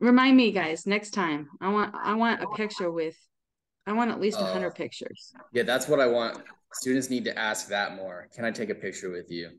[0.00, 1.48] remind me guys next time.
[1.60, 3.16] I want I want a picture with
[3.86, 5.32] I want at least a Uh, 100 pictures.
[5.52, 6.42] Yeah, that's what I want.
[6.72, 8.28] Students need to ask that more.
[8.34, 9.50] Can I take a picture with you?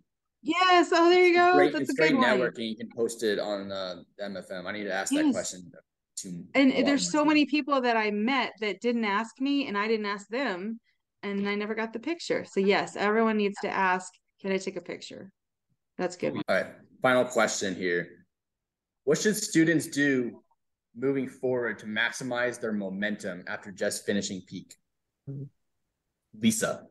[0.43, 1.53] Yes, oh there you go.
[1.53, 2.39] great, That's a great good one.
[2.39, 2.69] networking.
[2.69, 4.65] You can post it on uh, the MFM.
[4.65, 5.71] I need to ask that question
[6.17, 7.27] to And there's so students.
[7.27, 10.79] many people that I met that didn't ask me and I didn't ask them
[11.23, 12.45] and I never got the picture.
[12.45, 15.31] So yes, everyone needs to ask, can I take a picture?
[15.97, 16.33] That's good.
[16.33, 16.67] All right,
[17.01, 18.07] final question here.
[19.03, 20.41] What should students do
[20.95, 24.73] moving forward to maximize their momentum after just finishing peak?
[26.39, 26.87] Lisa.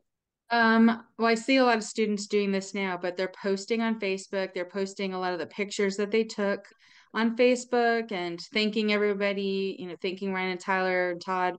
[0.51, 4.01] Um, well, I see a lot of students doing this now, but they're posting on
[4.01, 4.53] Facebook.
[4.53, 6.67] They're posting a lot of the pictures that they took
[7.15, 11.57] on Facebook and thanking everybody, you know, thanking Ryan and Tyler and Todd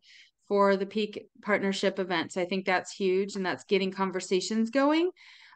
[0.47, 2.35] for the peak partnership events.
[2.35, 5.09] I think that's huge and that's getting conversations going.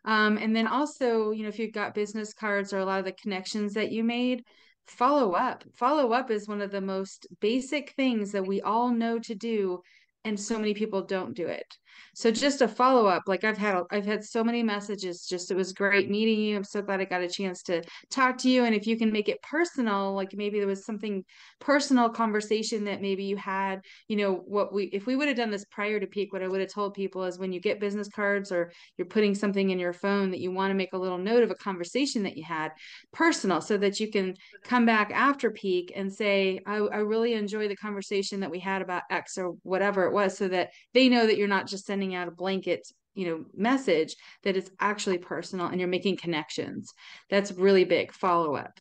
[0.05, 3.05] Um, and then also, you know, if you've got business cards or a lot of
[3.05, 4.43] the connections that you made,
[4.85, 5.65] follow up.
[5.73, 9.81] Follow up is one of the most basic things that we all know to do
[10.23, 11.77] and so many people don't do it
[12.13, 15.55] so just a follow up like i've had i've had so many messages just it
[15.55, 16.55] was great meeting you.
[16.55, 18.65] I'm so glad i got a chance to talk to you.
[18.65, 21.23] And if you can make it personal like maybe there was something
[21.59, 25.51] personal conversation that maybe you had you know what we if we would have done
[25.51, 28.09] this prior to peak what i would have told people is when you get business
[28.09, 31.17] cards or you're putting something in your phone that you want to make a little
[31.17, 32.71] note of a conversation that you had
[33.13, 37.67] personal so that you can come back after peak and say i, I really enjoy
[37.67, 41.25] the conversation that we had about x or whatever it was so that they know
[41.25, 45.67] that you're not just sending out a blanket you know message that it's actually personal
[45.67, 46.91] and you're making connections.
[47.29, 48.79] That's really big follow up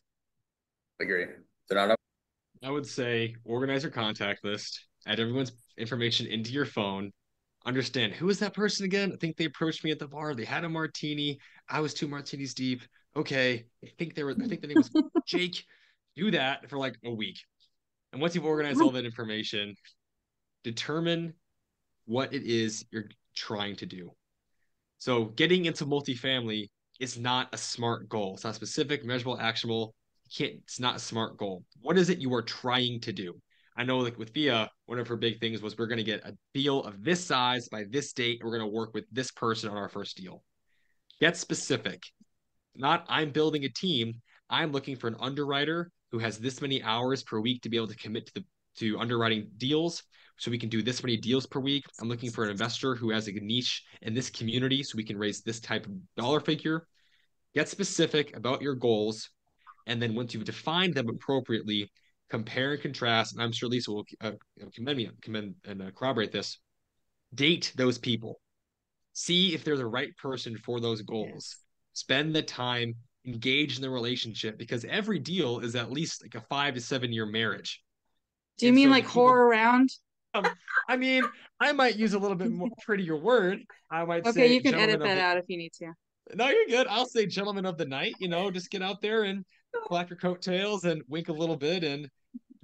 [0.99, 1.25] agree.
[1.69, 1.95] Donato?
[2.63, 7.11] i would say organize your contact list add everyone's information into your phone
[7.65, 9.11] understand who is that person again?
[9.13, 11.39] I think they approached me at the bar they had a martini
[11.69, 12.81] i was two martinis deep.
[13.15, 14.91] Okay i think they were i think the name was
[15.27, 15.63] jake.
[16.15, 17.39] Do that for like a week.
[18.13, 19.75] And once you've organized all that information
[20.63, 21.33] determine
[22.05, 24.11] what it is you're trying to do.
[24.97, 28.35] So getting into multifamily is not a smart goal.
[28.35, 29.93] It's not specific, measurable, actionable.
[30.25, 31.63] You can't, it's not a smart goal.
[31.81, 33.35] What is it you are trying to do?
[33.77, 36.25] I know like with Fiya, one of her big things was we're going to get
[36.25, 38.39] a deal of this size by this date.
[38.39, 40.43] And we're going to work with this person on our first deal.
[41.19, 42.01] Get specific.
[42.75, 44.21] Not I'm building a team.
[44.49, 47.87] I'm looking for an underwriter who has this many hours per week to be able
[47.87, 48.45] to commit to the
[48.77, 50.03] to underwriting deals
[50.37, 51.85] so we can do this many deals per week.
[51.99, 55.17] I'm looking for an investor who has a niche in this community so we can
[55.17, 56.87] raise this type of dollar figure.
[57.53, 59.29] Get specific about your goals.
[59.87, 61.89] And then once you've defined them appropriately,
[62.29, 63.33] compare and contrast.
[63.33, 64.31] And I'm sure Lisa will uh,
[64.73, 66.59] commend me, commend and uh, corroborate this.
[67.33, 68.41] Date those people.
[69.13, 71.29] See if they're the right person for those goals.
[71.33, 71.55] Yes.
[71.93, 76.45] Spend the time, engage in the relationship because every deal is at least like a
[76.47, 77.81] five to seven year marriage.
[78.57, 79.89] Do you and mean so like people, whore around?
[80.33, 80.47] Um,
[80.87, 81.23] I mean,
[81.59, 83.59] I might use a little bit more prettier word.
[83.89, 85.21] I might say okay, you can edit that the...
[85.21, 85.93] out if you need to.
[86.33, 86.87] No, you're good.
[86.87, 88.15] I'll say gentleman of the night.
[88.19, 89.45] You know, just get out there and
[89.87, 92.09] flap your coattails and wink a little bit and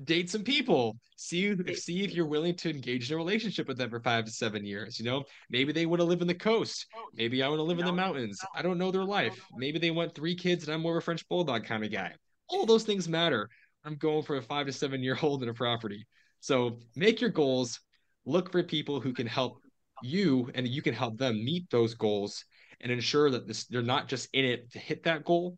[0.03, 0.97] date some people.
[1.17, 4.25] See if see if you're willing to engage in a relationship with them for five
[4.25, 4.99] to seven years.
[4.99, 6.87] You know, maybe they want to live in the coast.
[7.13, 8.39] Maybe I want to live in the mountains.
[8.55, 9.39] I don't know their life.
[9.55, 12.13] Maybe they want three kids and I'm more of a French bulldog kind of guy.
[12.49, 13.49] All those things matter.
[13.83, 16.05] I'm going for a five to seven year hold in a property.
[16.39, 17.79] So make your goals,
[18.25, 19.57] look for people who can help
[20.03, 22.43] you and you can help them meet those goals
[22.79, 25.57] and ensure that this they're not just in it to hit that goal,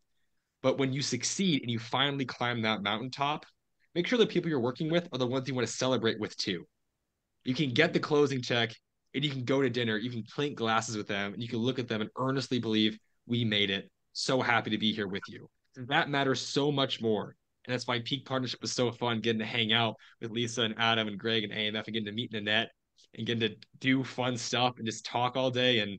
[0.62, 3.46] but when you succeed and you finally climb that mountaintop,
[3.96, 6.36] make sure the people you're working with are the ones you want to celebrate with
[6.38, 6.66] too.
[7.44, 8.74] You can get the closing check
[9.14, 11.60] and you can go to dinner, you can clink glasses with them, and you can
[11.60, 13.90] look at them and earnestly believe we made it.
[14.14, 15.50] So happy to be here with you.
[15.76, 19.46] That matters so much more and that's why Peak Partnership was so fun getting to
[19.46, 22.70] hang out with Lisa and Adam and Greg and AMF and getting to meet Nanette
[23.16, 25.80] and getting to do fun stuff and just talk all day.
[25.80, 25.98] And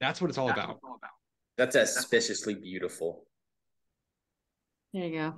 [0.00, 0.78] that's what it's all about.
[1.58, 3.26] That's suspiciously beautiful.
[4.94, 5.34] There you go.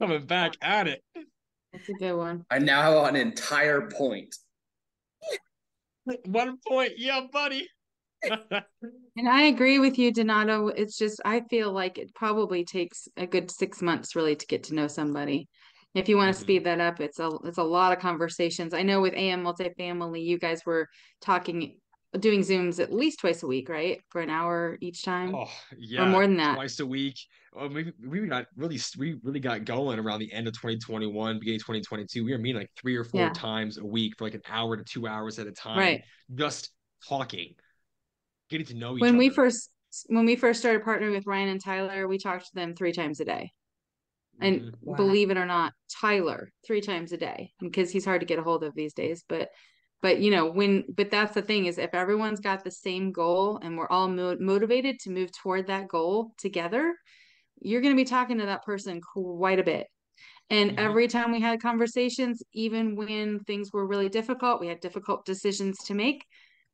[0.00, 1.02] Coming back at it.
[1.72, 2.44] That's a good one.
[2.50, 4.34] I now have an entire point.
[6.26, 6.94] One point.
[6.96, 7.68] Yeah, buddy.
[9.16, 10.68] and I agree with you, Donato.
[10.68, 14.64] It's just I feel like it probably takes a good six months really to get
[14.64, 15.48] to know somebody.
[15.94, 16.44] If you want to mm-hmm.
[16.44, 18.72] speed that up, it's a it's a lot of conversations.
[18.72, 20.88] I know with AM multifamily, you guys were
[21.20, 21.76] talking
[22.18, 24.00] doing zooms at least twice a week, right?
[24.10, 25.34] For an hour each time.
[25.34, 26.54] Oh yeah, or more than that.
[26.54, 27.18] Twice a week.
[27.52, 31.60] Well, we we got really we really got going around the end of 2021, beginning
[31.60, 32.24] 2022.
[32.24, 33.32] We were meeting like three or four yeah.
[33.34, 36.02] times a week for like an hour to two hours at a time, right?
[36.34, 36.70] Just
[37.06, 37.54] talking
[38.52, 39.18] getting to know each when other.
[39.18, 39.70] we first
[40.06, 43.20] when we first started partnering with Ryan and Tyler, we talked to them three times
[43.20, 43.50] a day.
[44.40, 44.90] And mm-hmm.
[44.90, 44.96] wow.
[44.96, 48.42] believe it or not, Tyler three times a day because he's hard to get a
[48.42, 49.24] hold of these days.
[49.28, 49.50] But
[50.00, 53.58] but you know when but that's the thing is if everyone's got the same goal
[53.62, 56.94] and we're all mo- motivated to move toward that goal together,
[57.60, 59.86] you're going to be talking to that person quite a bit.
[60.50, 60.86] And mm-hmm.
[60.86, 65.78] every time we had conversations, even when things were really difficult, we had difficult decisions
[65.84, 66.24] to make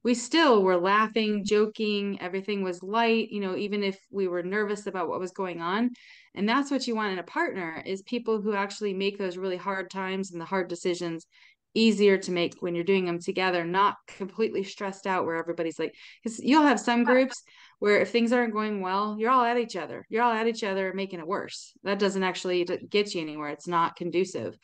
[0.05, 4.87] we still were laughing, joking, everything was light, you know, even if we were nervous
[4.87, 5.91] about what was going on.
[6.35, 9.57] And that's what you want in a partner is people who actually make those really
[9.57, 11.27] hard times and the hard decisions
[11.75, 15.95] easier to make when you're doing them together, not completely stressed out where everybody's like,
[16.23, 17.43] because you'll have some groups
[17.79, 20.05] where if things aren't going well, you're all at each other.
[20.09, 21.73] You're all at each other making it worse.
[21.85, 23.51] That doesn't actually get you anywhere.
[23.51, 24.57] It's not conducive.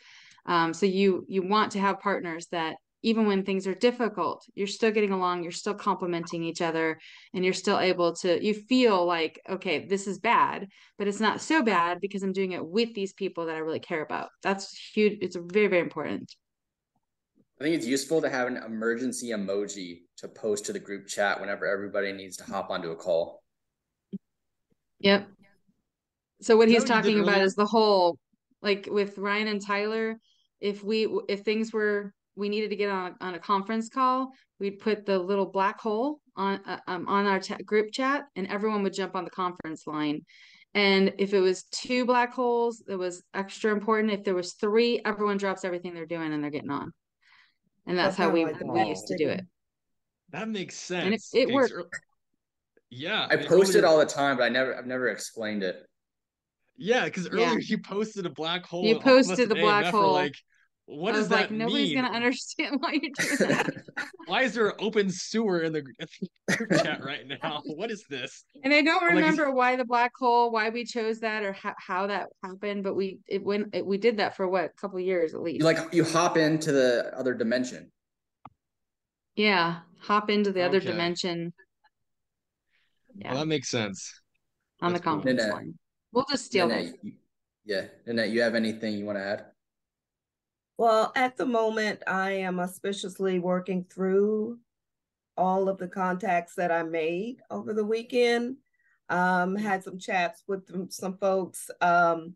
[0.47, 4.67] Um, so you you want to have partners that even when things are difficult you're
[4.67, 6.99] still getting along you're still complimenting each other
[7.35, 10.67] and you're still able to you feel like okay this is bad
[10.99, 13.79] but it's not so bad because i'm doing it with these people that i really
[13.79, 14.31] care about.
[14.43, 16.35] That's huge it's very very important.
[17.61, 21.40] I think it's useful to have an emergency emoji to post to the group chat
[21.40, 23.43] whenever everybody needs to hop onto a call.
[24.99, 25.29] Yep.
[26.43, 28.19] So what he's talking about is the whole
[28.61, 30.17] like with ryan and tyler
[30.61, 34.31] if we if things were we needed to get on a, on a conference call,
[34.59, 38.83] we'd put the little black hole on uh, um, on our group chat, and everyone
[38.83, 40.25] would jump on the conference line.
[40.75, 44.12] And if it was two black holes, it was extra important.
[44.12, 46.92] If there was three, everyone drops everything they're doing and they're getting on.
[47.87, 49.42] And that's, that's how we, like we used to do it.
[50.31, 51.05] That makes sense.
[51.05, 51.75] And it, it worked.
[52.90, 53.29] Yeah.
[53.31, 55.77] I post it all the time, but I never I've never explained it.
[56.77, 57.59] Yeah, because earlier yeah.
[57.61, 58.85] you posted a black hole.
[58.85, 60.12] You posted the black hole.
[60.12, 60.35] Like
[60.87, 62.03] what does that like, nobody's mean?
[62.03, 63.73] gonna understand why you're doing that.
[64.27, 65.83] why is there an open sewer in the,
[66.57, 67.62] group chat right now?
[67.64, 68.44] What is this?
[68.62, 71.75] And I don't remember like, why the black hole, why we chose that, or how,
[71.79, 72.85] how that happened.
[72.85, 75.61] But we it went it, we did that for what a couple years at least.
[75.61, 77.90] You like you hop into the other dimension.
[79.37, 80.68] Yeah, hop into the okay.
[80.68, 81.55] other dimension.
[83.16, 84.20] Yeah, well, that makes sense.
[84.83, 85.53] On That's the conference cool.
[85.53, 85.79] line,
[86.12, 86.92] we'll just steal that.
[87.64, 89.47] Yeah, Nanette, you have anything you want to add?
[90.76, 94.58] Well, at the moment, I am auspiciously working through
[95.37, 98.56] all of the contacts that I made over the weekend.
[99.08, 101.70] Um, had some chats with some folks.
[101.80, 102.34] Um,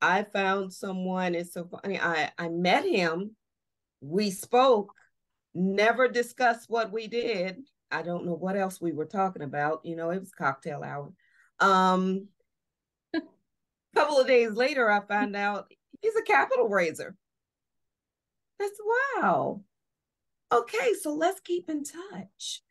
[0.00, 1.98] I found someone, it's so funny.
[2.00, 3.36] I, I met him,
[4.00, 4.94] we spoke,
[5.54, 7.62] never discussed what we did.
[7.90, 9.80] I don't know what else we were talking about.
[9.84, 11.12] You know, it was cocktail hour.
[11.60, 12.28] Um,
[13.14, 13.20] a
[13.94, 15.70] couple of days later, I found out
[16.00, 17.16] he's a capital raiser.
[18.58, 18.78] That's
[19.16, 19.60] wow.
[20.52, 22.62] Okay, so let's keep in touch.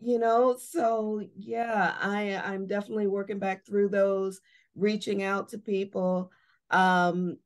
[0.00, 4.40] You know, so yeah, I I'm definitely working back through those,
[4.76, 6.32] reaching out to people.
[6.70, 7.38] Um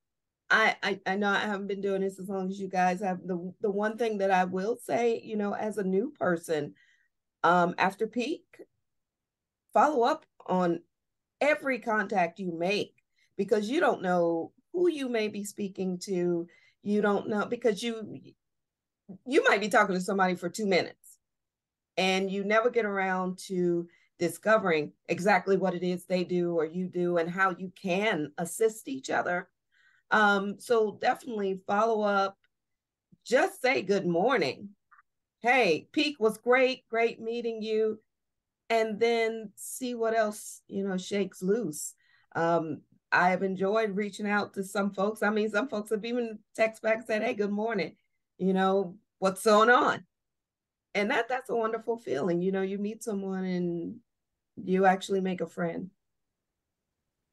[0.50, 3.20] I, I, I know I haven't been doing this as long as you guys have.
[3.26, 6.74] The the one thing that I will say, you know, as a new person,
[7.44, 8.44] um, after peak,
[9.72, 10.80] follow up on
[11.40, 12.94] every contact you make
[13.36, 16.46] because you don't know who you may be speaking to
[16.86, 18.20] you don't know because you
[19.26, 21.18] you might be talking to somebody for two minutes
[21.96, 23.88] and you never get around to
[24.20, 28.88] discovering exactly what it is they do or you do and how you can assist
[28.88, 29.48] each other.
[30.12, 32.38] Um, so definitely follow up.
[33.24, 34.68] Just say good morning.
[35.42, 37.98] Hey peak was great great meeting you.
[38.70, 41.94] And then see what else you know shakes loose.
[42.36, 45.22] Um, I have enjoyed reaching out to some folks.
[45.22, 47.96] I mean, some folks have even text back and said, "Hey, good morning.
[48.38, 50.04] You know what's going on,"
[50.94, 52.42] and that that's a wonderful feeling.
[52.42, 54.00] You know, you meet someone and
[54.56, 55.90] you actually make a friend.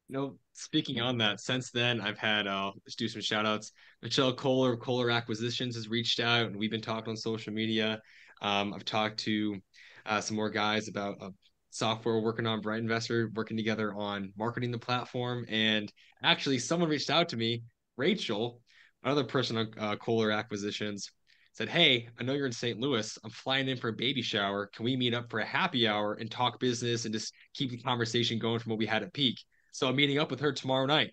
[0.08, 3.72] You know, speaking on that, since then I've had uh let's do some shout outs.
[4.02, 8.00] Michelle Kohler, Kohler Acquisitions has reached out and we've been talking on social media.
[8.42, 9.60] Um, I've talked to
[10.04, 11.30] uh, some more guys about uh,
[11.74, 15.44] software working on Bright Investor, working together on marketing the platform.
[15.48, 17.64] And actually, someone reached out to me,
[17.96, 18.60] Rachel,
[19.02, 21.10] another person on uh, Kohler Acquisitions,
[21.52, 22.78] said, Hey, I know you're in St.
[22.78, 23.18] Louis.
[23.24, 24.70] I'm flying in for a baby shower.
[24.72, 27.78] Can we meet up for a happy hour and talk business and just keep the
[27.78, 29.40] conversation going from what we had at peak?
[29.72, 31.12] So I'm meeting up with her tomorrow night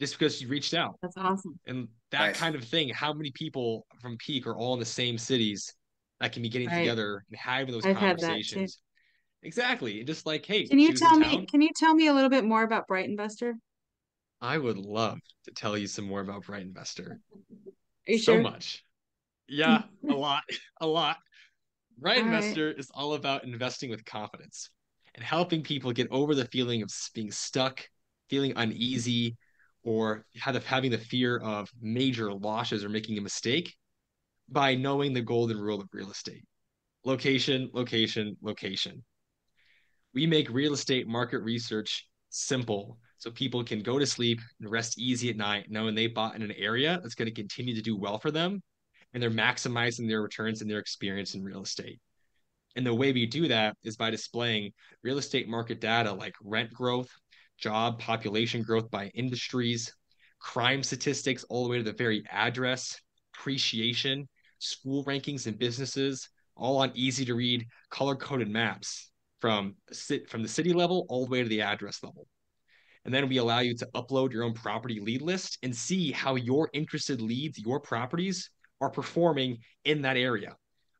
[0.00, 0.98] just because she reached out.
[1.02, 1.58] That's awesome.
[1.68, 2.36] And that nice.
[2.36, 5.72] kind of thing, how many people from peak are all in the same cities
[6.18, 6.80] that can be getting right.
[6.80, 8.80] together and having those I've conversations?
[9.44, 10.02] Exactly.
[10.04, 11.46] Just like, hey, can you tell me?
[11.46, 13.54] Can you tell me a little bit more about Bright Investor?
[14.40, 17.20] I would love to tell you some more about Bright Investor.
[18.08, 18.42] Are you so sure?
[18.42, 18.84] much.
[19.46, 20.42] Yeah, a lot,
[20.80, 21.18] a lot.
[21.98, 22.78] Bright all Investor right.
[22.78, 24.70] is all about investing with confidence
[25.14, 27.86] and helping people get over the feeling of being stuck,
[28.30, 29.36] feeling uneasy,
[29.84, 33.74] or having the fear of major losses or making a mistake
[34.48, 36.44] by knowing the golden rule of real estate
[37.04, 39.04] location, location, location
[40.14, 44.98] we make real estate market research simple so people can go to sleep and rest
[44.98, 47.96] easy at night knowing they bought in an area that's going to continue to do
[47.96, 48.62] well for them
[49.12, 52.00] and they're maximizing their returns and their experience in real estate.
[52.76, 56.72] And the way we do that is by displaying real estate market data like rent
[56.72, 57.08] growth,
[57.56, 59.94] job population growth by industries,
[60.40, 63.00] crime statistics all the way to the very address,
[63.32, 69.12] appreciation, school rankings and businesses, all on easy to read color coded maps
[69.44, 69.76] from
[70.26, 72.26] from the city level all the way to the address level.
[73.04, 76.36] And then we allow you to upload your own property lead list and see how
[76.36, 78.48] your interested leads, your properties
[78.80, 80.56] are performing in that area.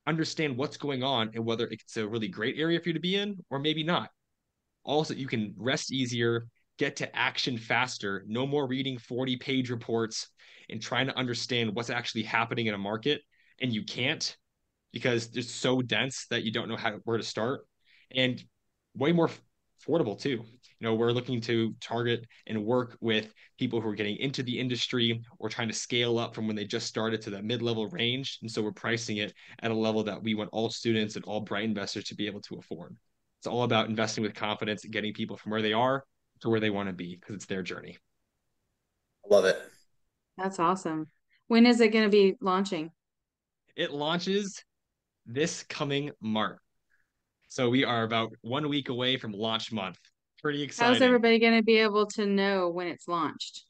[0.07, 3.17] Understand what's going on and whether it's a really great area for you to be
[3.17, 4.11] in or maybe not.
[4.85, 6.47] Also, you can rest easier,
[6.79, 10.29] get to action faster, no more reading 40 page reports
[10.69, 13.23] and trying to understand what's actually happening in a market.
[13.63, 14.37] And you can't
[14.93, 17.63] because it's so dense that you don't know how where to start.
[18.15, 18.43] And
[18.97, 19.29] way more
[19.85, 20.45] affordable too.
[20.81, 24.59] You know, we're looking to target and work with people who are getting into the
[24.59, 28.39] industry or trying to scale up from when they just started to that mid-level range.
[28.43, 31.41] And so we're pricing it at a level that we want all students and all
[31.41, 32.97] bright investors to be able to afford.
[33.41, 36.05] It's all about investing with confidence and getting people from where they are
[36.41, 37.97] to where they want to be because it's their journey.
[39.25, 39.61] I Love it.
[40.37, 41.09] That's awesome.
[41.49, 42.91] When is it going to be launching?
[43.77, 44.63] It launches
[45.27, 46.59] this coming March.
[47.55, 49.97] So we are about one week away from launch month.
[50.43, 50.95] Pretty exciting.
[50.95, 53.63] How's everybody going to be able to know when it's launched?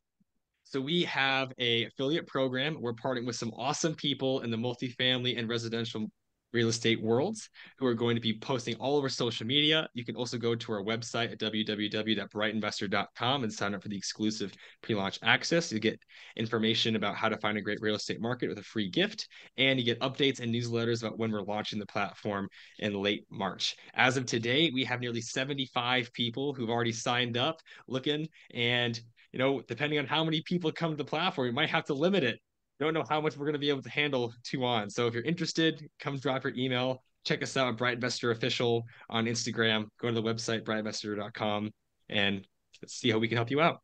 [0.63, 2.79] So we have a affiliate program.
[2.81, 6.11] We're partnering with some awesome people in the multifamily and residential
[6.55, 9.89] real estate worlds who are going to be posting all over social media.
[9.93, 14.55] You can also go to our website at www.brightinvestor.com and sign up for the exclusive
[14.81, 15.73] pre-launch access.
[15.73, 15.99] You get
[16.37, 19.27] information about how to find a great real estate market with a free gift,
[19.59, 22.49] and you get updates and newsletters about when we're launching the platform
[22.79, 23.77] in late March.
[23.95, 29.01] As of today, we have nearly 75 people who've already signed up looking and
[29.33, 31.95] you know, depending on how many people come to the platform, we might have to
[31.95, 32.39] limit it
[32.81, 34.91] don't know how much we're going to be able to handle two on.
[34.91, 37.03] So if you're interested, come drop your email.
[37.25, 39.87] Check us out at Bright Investor Official on Instagram.
[40.01, 41.71] Go to the website, brightinvestor.com,
[42.11, 42.47] and
[42.87, 43.81] see how we can help you out.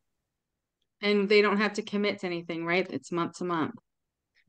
[1.01, 2.87] And they don't have to commit to anything, right?
[2.91, 3.75] It's month to month.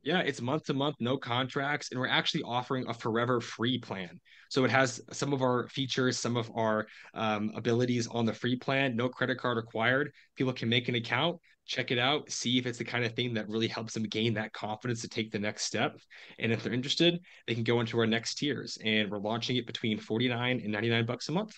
[0.04, 4.20] Yeah, it's month to month, no contracts, and we're actually offering a forever free plan.
[4.50, 8.56] So it has some of our features, some of our um, abilities on the free
[8.56, 10.12] plan, no credit card required.
[10.36, 11.38] People can make an account,
[11.68, 14.34] check it out, see if it's the kind of thing that really helps them gain
[14.34, 16.00] that confidence to take the next step.
[16.40, 19.68] And if they're interested, they can go into our next tiers, and we're launching it
[19.68, 21.56] between 49 and 99 bucks a month.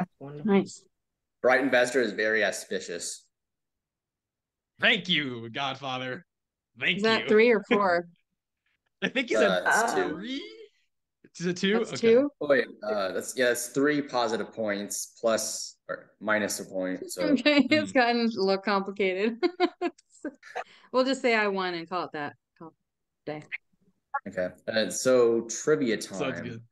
[0.00, 0.52] That's wonderful.
[0.52, 0.82] Nice.
[1.40, 3.24] Bright Investor is very auspicious.
[4.80, 6.24] Thank you, Godfather.
[6.78, 7.28] Thank Is that you.
[7.28, 8.06] three or four?
[9.02, 10.42] I think he's uh, a three.
[11.38, 11.78] Is it two?
[11.78, 12.14] That's okay.
[12.14, 12.30] two.
[12.40, 17.10] Oh wait, uh, that's yeah, that's three positive points plus or minus a point.
[17.10, 17.98] So okay, it's hmm.
[17.98, 19.38] gotten a little complicated.
[20.92, 22.34] we'll just say I won and call it that.
[22.58, 22.74] Call it
[23.26, 23.42] day.
[24.28, 26.18] Okay, uh, so trivia time.
[26.18, 26.62] Sounds good.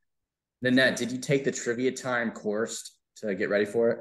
[0.61, 3.99] Nanette, did you take the trivia time course to get ready for it?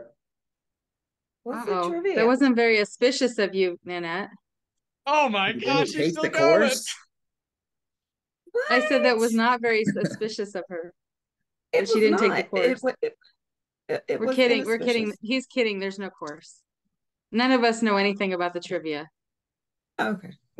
[1.43, 2.16] What's the trivia?
[2.16, 4.30] That wasn't very auspicious of you, Nanette.
[5.10, 6.60] Oh my gosh, you're still the going.
[6.60, 6.93] course.
[8.70, 10.93] I said that was not very suspicious of her.
[11.72, 12.36] It she didn't not.
[12.36, 12.84] take the course.
[13.01, 13.14] It,
[13.88, 14.66] it, it, We're kidding.
[14.66, 15.14] We're kidding.
[15.22, 15.80] He's kidding.
[15.80, 16.62] There's no course.
[17.32, 19.08] None of us know anything about the trivia.
[19.99, 20.32] Okay.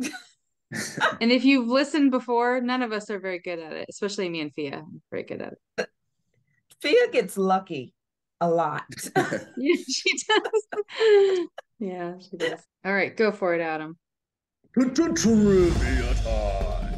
[1.20, 4.40] and if you've listened before, none of us are very good at it, especially me
[4.40, 4.82] and Fiya.
[5.10, 5.88] very good at it.
[6.82, 7.94] Fiya gets lucky
[8.40, 8.84] a lot.
[9.16, 11.48] yeah, she does.
[11.78, 12.60] yeah, she does.
[12.84, 13.96] All right, go for it, Adam.
[14.74, 16.94] Trivia time.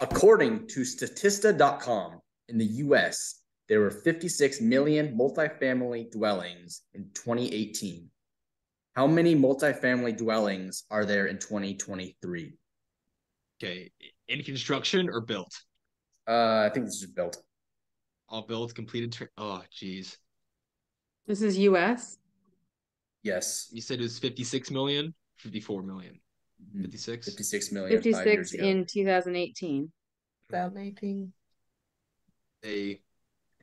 [0.00, 8.10] According to Statista.com, in the US, there were 56 million multifamily dwellings in 2018.
[8.96, 12.54] How many multifamily dwellings are there in 2023?
[13.62, 13.90] Okay,
[14.26, 15.54] in construction or built?
[16.26, 17.36] Uh, I think this is built.
[18.28, 19.12] All built, completed.
[19.12, 20.18] Tra- oh, geez.
[21.28, 22.16] This is US?
[23.22, 23.68] Yes.
[23.70, 26.18] You said it was 56 million, 54 million.
[26.74, 26.82] Mm-hmm.
[26.82, 27.26] 56?
[27.26, 28.02] 56 million.
[28.02, 29.92] 56 in 2018.
[30.50, 31.32] 2018.
[32.62, 33.02] They,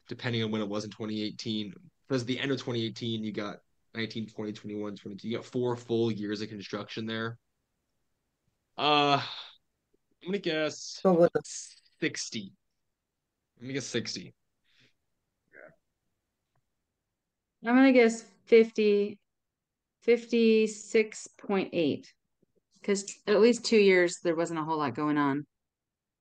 [0.07, 1.74] depending on when it was in 2018,
[2.07, 3.57] because the end of 2018, you got
[3.95, 5.28] 19, 20, 21, 22.
[5.28, 7.39] You got four full years of construction there.
[8.78, 9.20] Uh,
[10.22, 11.28] I'm gonna guess so
[11.99, 12.53] 60.
[13.57, 14.36] I'm gonna guess 60.
[17.66, 19.18] I'm gonna guess 50,
[20.07, 22.05] 56.8.
[22.80, 25.47] Because at least two years there wasn't a whole lot going on.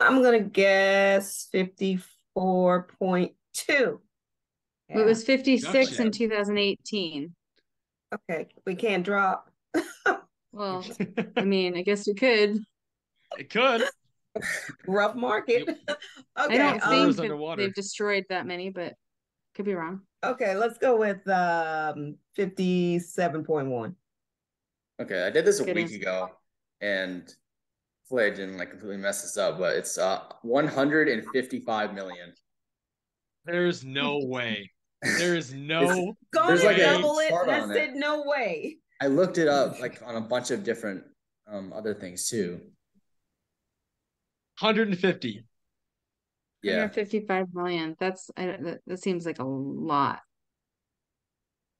[0.00, 3.30] I'm gonna guess 54.2.
[3.68, 4.98] Yeah.
[4.98, 6.02] It was 56 gotcha.
[6.02, 7.34] in 2018.
[8.14, 9.50] Okay, we can't drop.
[10.52, 10.84] well,
[11.36, 12.58] I mean, I guess we could.
[13.38, 13.84] It could.
[14.86, 15.68] Rough market.
[15.88, 15.98] okay.
[16.36, 18.94] I don't um, think that they've destroyed that many, but
[19.54, 20.00] could be wrong.
[20.24, 23.94] Okay, let's go with um 57.1.
[25.00, 25.96] Okay, I did this a Good week answer.
[25.96, 26.30] ago
[26.80, 27.32] and
[28.02, 32.32] hopefully I didn't like completely mess this up, but it's uh 155 million.
[33.44, 34.70] There's no way.
[35.18, 37.30] There is no Go There's like double it.
[37.30, 37.94] I said it.
[37.94, 38.78] no way.
[39.02, 41.04] I looked it up like on a bunch of different
[41.46, 42.60] um other things too.
[44.60, 45.44] 150.
[46.64, 46.88] Yeah.
[46.88, 50.20] 55 million That's I, that, that seems like a lot.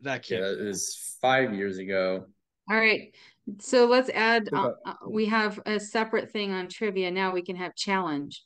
[0.00, 0.60] That Yeah, can't.
[0.60, 2.26] was five years ago.
[2.70, 3.14] All right.
[3.60, 7.10] So let's add, uh, uh, we have a separate thing on trivia.
[7.10, 8.42] Now we can have challenge.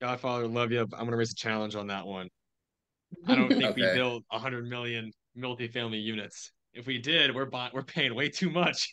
[0.00, 0.80] Godfather, love you.
[0.80, 2.28] I'm gonna raise a challenge on that one.
[3.26, 3.94] I don't think we Okay.
[3.94, 6.52] build 100 million multifamily units.
[6.72, 8.92] If we did, we're buying, we're paying way too much.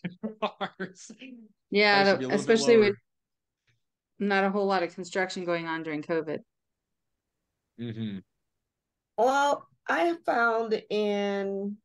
[1.70, 2.96] Yeah, Ours should the- be a little bit especially with
[4.18, 6.40] not a whole lot of construction going on during COVID.
[7.80, 8.24] Mhm.
[9.18, 11.78] Well, I have found in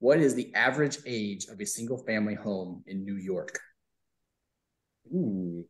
[0.00, 3.58] What is the average age of a single family home in New York?
[5.14, 5.64] Ooh.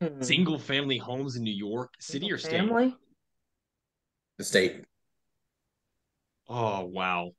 [0.00, 0.22] Hmm.
[0.22, 2.52] Single family homes in New York, city or state?
[2.52, 2.96] Family?
[4.40, 4.86] The state.
[6.48, 7.32] Oh wow.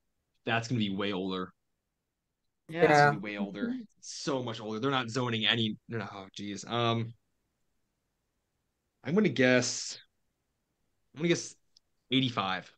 [0.45, 1.52] That's gonna be way older.
[2.70, 3.06] That's Yeah.
[3.08, 3.74] gonna be way older.
[4.02, 4.80] So much older.
[4.80, 6.64] They're not zoning any no oh geez.
[6.64, 7.16] Um
[9.04, 9.97] I'm gonna guess
[11.16, 11.56] I'm gonna guess
[12.12, 12.72] 85.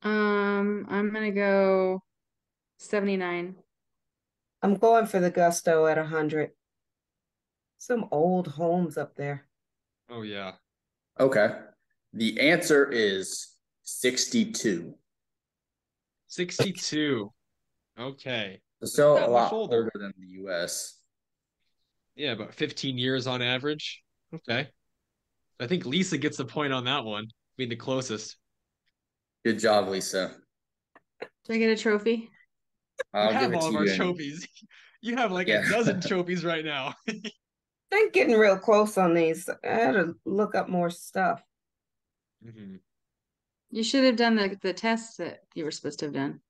[0.00, 2.02] Um, I'm gonna go
[2.78, 3.54] 79.
[4.62, 6.52] I'm going for the gusto at 100.
[7.76, 9.46] Some old homes up there.
[10.08, 10.52] Oh yeah.
[11.20, 11.50] Okay.
[12.14, 13.57] The answer is
[13.90, 14.94] 62.
[16.26, 17.32] 62.
[17.98, 18.60] Okay.
[18.84, 19.76] So a lot older.
[19.76, 21.00] older than the US.
[22.14, 24.02] Yeah, about 15 years on average.
[24.34, 24.68] Okay.
[25.58, 28.36] I think Lisa gets the point on that one, being the closest.
[29.44, 30.32] Good job, Lisa.
[31.46, 32.28] Do I get a trophy?
[33.14, 33.90] I'll you have give it all to of our you.
[33.92, 34.46] in- trophies.
[35.00, 35.64] You have like Yeah.
[35.64, 36.92] a dozen trophies right now.
[37.06, 39.48] They're getting real close on these.
[39.64, 41.40] I had to look up more stuff.
[42.44, 42.80] Mhm.
[43.70, 46.40] You should have done the the test that you were supposed to have done.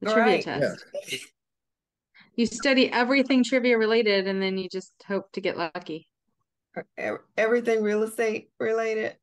[0.00, 0.42] The All trivia right.
[0.44, 0.84] test.
[2.34, 6.08] You study everything trivia related and then you just hope to get lucky.
[7.36, 9.16] Everything real estate related.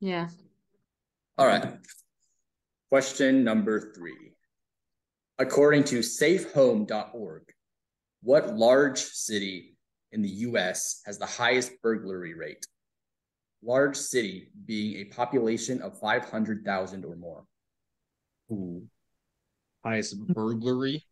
[0.00, 0.28] Yeah.
[1.38, 1.78] All right.
[2.90, 4.34] Question number three.
[5.38, 7.42] According to safehome.org,
[8.22, 9.76] what large city
[10.12, 12.64] in the US has the highest burglary rate?
[13.64, 17.44] Large city being a population of 500,000 or more.
[18.50, 18.88] Ooh.
[19.84, 21.04] Highest burglary.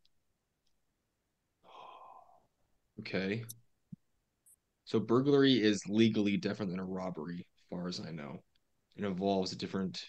[3.00, 3.42] Okay.
[4.84, 8.42] So burglary is legally different than a robbery, as far as I know.
[8.96, 10.04] It involves a different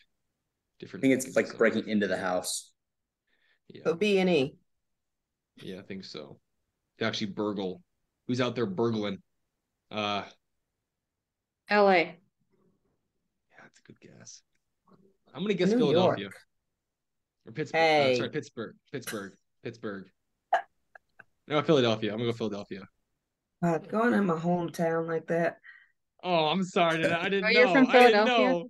[0.80, 2.72] different I think it's like and breaking into the house.
[3.70, 4.56] Yeah, So B and E.
[5.58, 6.40] yeah, I think so.
[6.98, 7.82] They actually burgle.
[8.28, 9.20] Who's out there burgling?
[9.92, 10.24] Uh
[11.70, 12.18] LA.
[13.74, 14.42] Yeah, that's a good guess.
[15.34, 16.24] I'm gonna guess New Philadelphia.
[16.24, 16.36] York.
[17.46, 17.82] Or Pittsburgh.
[17.82, 18.76] Uh, sorry, Pittsburgh.
[18.92, 19.34] Pittsburgh.
[19.64, 20.06] Pittsburgh.
[21.48, 22.12] No, Philadelphia.
[22.12, 22.88] I'm gonna go Philadelphia.
[23.62, 25.58] God, going in my hometown like that.
[26.24, 27.02] Oh, I'm sorry.
[27.02, 27.60] Did I I didn't Oh, know.
[27.60, 28.50] you're from I didn't Philadelphia?
[28.50, 28.70] know.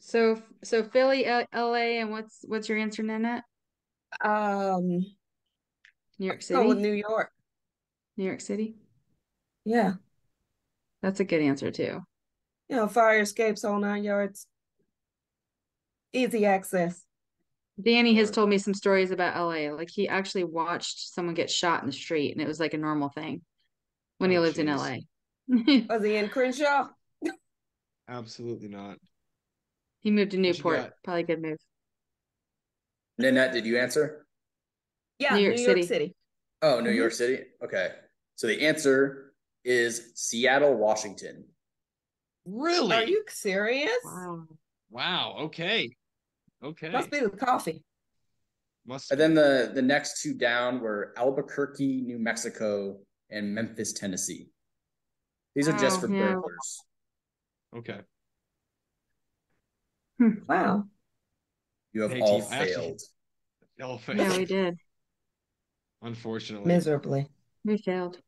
[0.00, 3.44] So so Philly, L- LA, and what's what's your answer, Nanette?
[4.22, 4.86] Um,
[6.18, 6.66] New York City?
[6.66, 7.30] with New York.
[8.16, 8.76] New York City?
[9.64, 9.94] Yeah,
[11.02, 12.00] That's a good answer too.
[12.70, 14.46] You know, fire escapes all nine yards.
[16.12, 17.04] Easy access.
[17.82, 19.72] Danny has told me some stories about LA.
[19.74, 22.78] Like he actually watched someone get shot in the street and it was like a
[22.78, 23.42] normal thing
[24.18, 24.66] when he Oh, lived in.
[24.68, 24.98] LA.
[25.48, 26.88] Was he in Crenshaw?
[28.08, 28.98] Absolutely not.
[30.00, 30.92] He moved to Newport.
[31.02, 31.58] Probably a good move.
[33.18, 34.26] Nanette, did you answer?
[35.18, 35.82] Yeah, New New York York City.
[35.82, 36.14] City.
[36.62, 36.90] Oh, New.
[36.90, 37.16] York mm-hmm.
[37.16, 37.42] City?
[37.64, 37.88] Okay.
[38.36, 39.32] So the answer
[39.64, 41.44] is Seattle, Washington.
[42.50, 42.96] Really?
[42.96, 43.90] Are you serious?
[44.04, 44.44] Wow.
[44.90, 45.36] Wow.
[45.42, 45.96] Okay.
[46.62, 46.90] Okay.
[46.90, 47.84] Must be the coffee.
[48.86, 49.10] Must.
[49.12, 52.98] And then the the next two down were Albuquerque, New Mexico,
[53.30, 54.48] and Memphis, Tennessee.
[55.54, 56.32] These are just for yeah.
[56.34, 56.80] burglars.
[57.76, 58.00] Okay.
[60.18, 60.84] Hmm, wow.
[61.92, 63.00] You have Hey, all team, I actually- failed.
[64.14, 64.76] Yeah, we did.
[66.02, 66.66] Unfortunately.
[66.68, 67.28] Miserably.
[67.64, 68.18] We failed.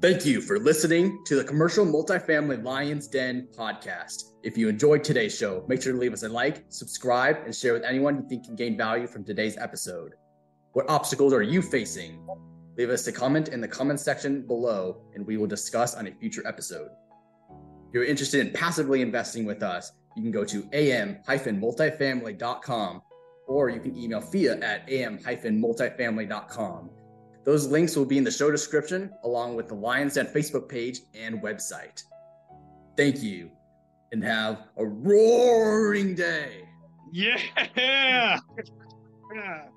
[0.00, 4.32] Thank you for listening to the Commercial Multifamily Lions Den podcast.
[4.42, 7.74] If you enjoyed today's show, make sure to leave us a like, subscribe, and share
[7.74, 10.14] with anyone you think can gain value from today's episode.
[10.72, 12.26] What obstacles are you facing?
[12.78, 16.12] Leave us a comment in the comment section below, and we will discuss on a
[16.12, 16.88] future episode.
[17.88, 23.02] If you're interested in passively investing with us, you can go to am-multifamily.com
[23.46, 26.90] or you can email Fiya at am-multifamily.com.
[27.44, 31.00] Those links will be in the show description, along with the Lions Den Facebook page
[31.14, 32.02] and website.
[32.96, 33.50] Thank you,
[34.12, 36.68] and have a roaring day.
[37.12, 37.40] Yeah.
[39.34, 39.70] yeah.